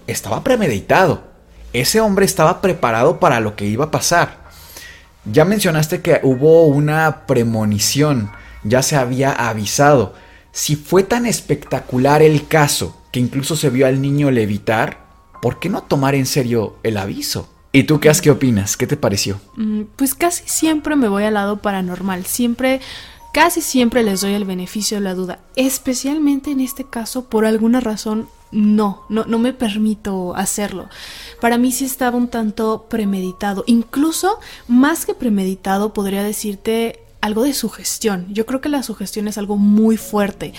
estaba 0.05 0.43
premeditado 0.43 1.30
ese 1.73 2.01
hombre 2.01 2.25
estaba 2.25 2.62
preparado 2.62 3.19
para 3.19 3.39
lo 3.39 3.55
que 3.55 3.65
iba 3.65 3.86
a 3.86 3.91
pasar. 3.91 4.41
Ya 5.25 5.45
mencionaste 5.45 6.01
que 6.01 6.19
hubo 6.23 6.65
una 6.65 7.25
premonición, 7.27 8.31
ya 8.63 8.81
se 8.81 8.95
había 8.95 9.31
avisado. 9.31 10.13
Si 10.51 10.75
fue 10.75 11.03
tan 11.03 11.25
espectacular 11.25 12.21
el 12.21 12.47
caso 12.47 12.97
que 13.12 13.19
incluso 13.19 13.55
se 13.55 13.69
vio 13.69 13.88
al 13.88 14.01
niño 14.01 14.31
levitar, 14.31 15.05
¿por 15.41 15.60
qué 15.60 15.69
no 15.69 15.84
tomar 15.84 16.15
en 16.15 16.25
serio 16.25 16.77
el 16.84 16.97
aviso? 16.97 17.49
¿Y 17.73 17.84
tú 17.84 17.99
qué, 17.99 18.12
qué 18.21 18.31
opinas? 18.31 18.75
¿Qué 18.75 18.86
te 18.86 18.97
pareció? 18.97 19.39
Mm, 19.55 19.84
pues 19.95 20.13
casi 20.13 20.43
siempre 20.45 20.95
me 20.95 21.07
voy 21.07 21.23
al 21.23 21.36
lado 21.36 21.57
paranormal, 21.57 22.25
siempre 22.25 22.81
casi 23.33 23.61
siempre 23.61 24.03
les 24.03 24.21
doy 24.21 24.33
el 24.33 24.45
beneficio 24.45 24.97
de 24.97 25.03
la 25.03 25.15
duda, 25.15 25.39
especialmente 25.55 26.51
en 26.51 26.59
este 26.59 26.83
caso 26.83 27.25
por 27.25 27.45
alguna 27.45 27.79
razón 27.79 28.27
no, 28.51 29.03
no, 29.09 29.25
no 29.25 29.39
me 29.39 29.53
permito 29.53 30.35
hacerlo. 30.35 30.89
Para 31.39 31.57
mí 31.57 31.71
sí 31.71 31.85
estaba 31.85 32.17
un 32.17 32.27
tanto 32.27 32.85
premeditado, 32.89 33.63
incluso 33.65 34.39
más 34.67 35.05
que 35.05 35.13
premeditado 35.13 35.93
podría 35.93 36.23
decirte 36.23 36.99
algo 37.21 37.43
de 37.43 37.53
sugestión. 37.53 38.25
Yo 38.29 38.45
creo 38.45 38.62
que 38.62 38.69
la 38.69 38.84
sugestión 38.84 39.27
es 39.27 39.38
algo 39.38 39.55
muy 39.55 39.95
fuerte. 39.95 40.53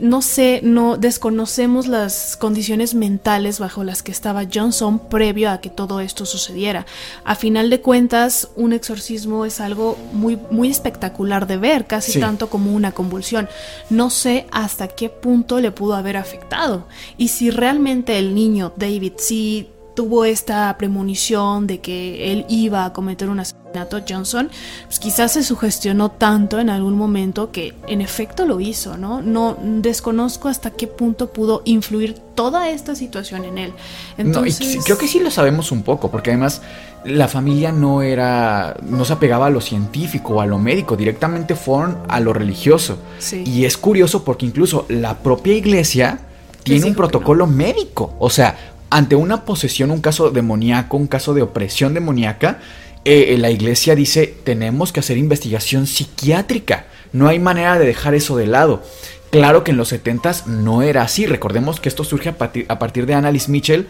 No 0.00 0.22
sé, 0.22 0.60
no 0.62 0.96
desconocemos 0.96 1.86
las 1.86 2.36
condiciones 2.36 2.94
mentales 2.94 3.58
bajo 3.58 3.84
las 3.84 4.02
que 4.02 4.10
estaba 4.10 4.44
Johnson 4.52 4.98
previo 4.98 5.50
a 5.50 5.60
que 5.60 5.70
todo 5.70 6.00
esto 6.00 6.26
sucediera. 6.26 6.86
A 7.24 7.34
final 7.34 7.70
de 7.70 7.80
cuentas, 7.80 8.48
un 8.56 8.72
exorcismo 8.72 9.44
es 9.44 9.60
algo 9.60 9.98
muy 10.12 10.38
muy 10.50 10.70
espectacular 10.70 11.46
de 11.46 11.58
ver, 11.58 11.86
casi 11.86 12.18
tanto 12.18 12.48
como 12.48 12.72
una 12.72 12.92
convulsión. 12.92 13.48
No 13.90 14.10
sé 14.10 14.46
hasta 14.50 14.88
qué 14.88 15.10
punto 15.10 15.60
le 15.60 15.70
pudo 15.70 15.94
haber 15.94 16.16
afectado 16.16 16.88
y 17.18 17.28
si 17.28 17.50
realmente 17.50 18.18
el 18.18 18.34
niño 18.34 18.72
David 18.76 19.12
si 19.18 19.68
tuvo 19.94 20.24
esta 20.24 20.76
premonición 20.76 21.66
de 21.66 21.80
que 21.80 22.32
él 22.32 22.44
iba 22.48 22.84
a 22.84 22.92
cometer 22.92 23.28
un 23.28 23.40
asesinato, 23.40 24.00
Johnson, 24.08 24.50
pues 24.86 24.98
quizás 24.98 25.32
se 25.32 25.42
sugestionó 25.42 26.10
tanto 26.10 26.58
en 26.60 26.70
algún 26.70 26.96
momento 26.96 27.50
que 27.50 27.74
en 27.86 28.00
efecto 28.00 28.46
lo 28.46 28.60
hizo, 28.60 28.96
¿no? 28.96 29.22
No 29.22 29.56
desconozco 29.60 30.48
hasta 30.48 30.70
qué 30.70 30.86
punto 30.86 31.32
pudo 31.32 31.62
influir 31.64 32.14
toda 32.34 32.70
esta 32.70 32.94
situación 32.94 33.44
en 33.44 33.58
él. 33.58 33.72
Entonces... 34.18 34.84
creo 34.84 34.98
que 34.98 35.08
sí 35.08 35.20
lo 35.20 35.30
sabemos 35.30 35.72
un 35.72 35.82
poco, 35.82 36.10
porque 36.10 36.30
además 36.30 36.62
la 37.04 37.28
familia 37.28 37.72
no 37.72 38.02
era, 38.02 38.76
no 38.82 39.04
se 39.04 39.12
apegaba 39.12 39.46
a 39.46 39.50
lo 39.50 39.60
científico 39.60 40.34
o 40.34 40.40
a 40.40 40.46
lo 40.46 40.58
médico, 40.58 40.96
directamente 40.96 41.54
fueron 41.54 41.98
a 42.08 42.20
lo 42.20 42.32
religioso. 42.32 42.98
Y 43.44 43.64
es 43.64 43.76
curioso 43.76 44.24
porque 44.24 44.46
incluso 44.46 44.86
la 44.88 45.18
propia 45.18 45.54
iglesia 45.54 46.20
tiene 46.62 46.86
un 46.86 46.94
protocolo 46.94 47.46
médico. 47.46 48.14
O 48.18 48.30
sea, 48.30 48.73
ante 48.94 49.16
una 49.16 49.44
posesión, 49.44 49.90
un 49.90 50.00
caso 50.00 50.30
demoníaco, 50.30 50.96
un 50.96 51.08
caso 51.08 51.34
de 51.34 51.42
opresión 51.42 51.94
demoníaca, 51.94 52.60
eh, 53.04 53.34
la 53.40 53.50
iglesia 53.50 53.96
dice 53.96 54.32
tenemos 54.44 54.92
que 54.92 55.00
hacer 55.00 55.18
investigación 55.18 55.88
psiquiátrica. 55.88 56.86
No 57.12 57.26
hay 57.26 57.40
manera 57.40 57.76
de 57.76 57.86
dejar 57.86 58.14
eso 58.14 58.36
de 58.36 58.46
lado. 58.46 58.84
Claro 59.30 59.64
que 59.64 59.72
en 59.72 59.78
los 59.78 59.88
70 59.88 60.44
no 60.46 60.82
era 60.82 61.02
así. 61.02 61.26
Recordemos 61.26 61.80
que 61.80 61.88
esto 61.88 62.04
surge 62.04 62.28
a 62.28 62.38
partir, 62.38 62.66
a 62.68 62.78
partir 62.78 63.04
de 63.06 63.14
Annalise 63.14 63.50
Mitchell, 63.50 63.88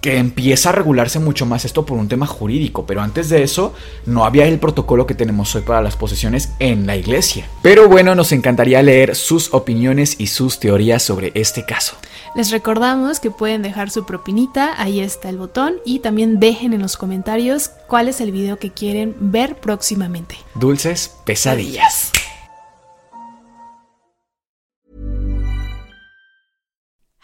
que 0.00 0.18
empieza 0.18 0.70
a 0.70 0.72
regularse 0.72 1.20
mucho 1.20 1.46
más 1.46 1.64
esto 1.64 1.86
por 1.86 1.96
un 1.96 2.08
tema 2.08 2.26
jurídico, 2.26 2.84
pero 2.84 3.00
antes 3.00 3.28
de 3.28 3.44
eso 3.44 3.72
no 4.06 4.24
había 4.24 4.48
el 4.48 4.58
protocolo 4.58 5.06
que 5.06 5.14
tenemos 5.14 5.54
hoy 5.54 5.62
para 5.62 5.82
las 5.82 5.94
posesiones 5.94 6.50
en 6.58 6.88
la 6.88 6.96
iglesia. 6.96 7.46
Pero 7.62 7.88
bueno, 7.88 8.16
nos 8.16 8.32
encantaría 8.32 8.82
leer 8.82 9.14
sus 9.14 9.54
opiniones 9.54 10.16
y 10.18 10.26
sus 10.26 10.58
teorías 10.58 11.04
sobre 11.04 11.30
este 11.36 11.64
caso. 11.64 11.96
Les 12.34 12.50
recordamos 12.50 13.20
que 13.20 13.30
pueden 13.30 13.60
dejar 13.60 13.90
su 13.90 14.06
propinita, 14.06 14.80
ahí 14.80 15.00
está 15.00 15.28
el 15.28 15.36
botón, 15.36 15.74
y 15.84 15.98
también 15.98 16.40
dejen 16.40 16.72
en 16.72 16.80
los 16.80 16.96
comentarios 16.96 17.70
cuál 17.88 18.08
es 18.08 18.22
el 18.22 18.32
video 18.32 18.58
que 18.58 18.70
quieren 18.70 19.14
ver 19.20 19.60
próximamente. 19.60 20.36
Dulces 20.54 21.14
pesadillas. 21.26 22.10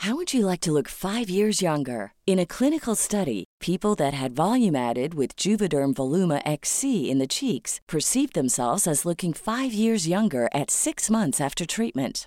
How 0.03 0.14
would 0.14 0.33
you 0.33 0.47
like 0.47 0.61
to 0.61 0.73
look 0.73 0.88
five 0.88 1.29
years 1.31 1.61
younger? 1.61 2.12
In 2.27 2.38
a 2.38 2.47
clinical 2.47 2.94
study, 2.94 3.44
people 3.61 3.94
that 3.97 4.14
had 4.14 4.33
volume 4.33 4.77
added 4.77 5.14
with 5.14 5.37
Juvederm 5.37 5.94
Voluma 5.94 6.40
XC 6.44 7.11
in 7.11 7.18
the 7.18 7.27
cheeks 7.27 7.81
perceived 7.88 8.35
themselves 8.35 8.87
as 8.87 9.05
looking 9.05 9.33
five 9.33 9.73
years 9.73 10.07
younger 10.07 10.49
at 10.55 10.71
six 10.71 11.11
months 11.11 11.40
after 11.40 11.66
treatment. 11.66 12.27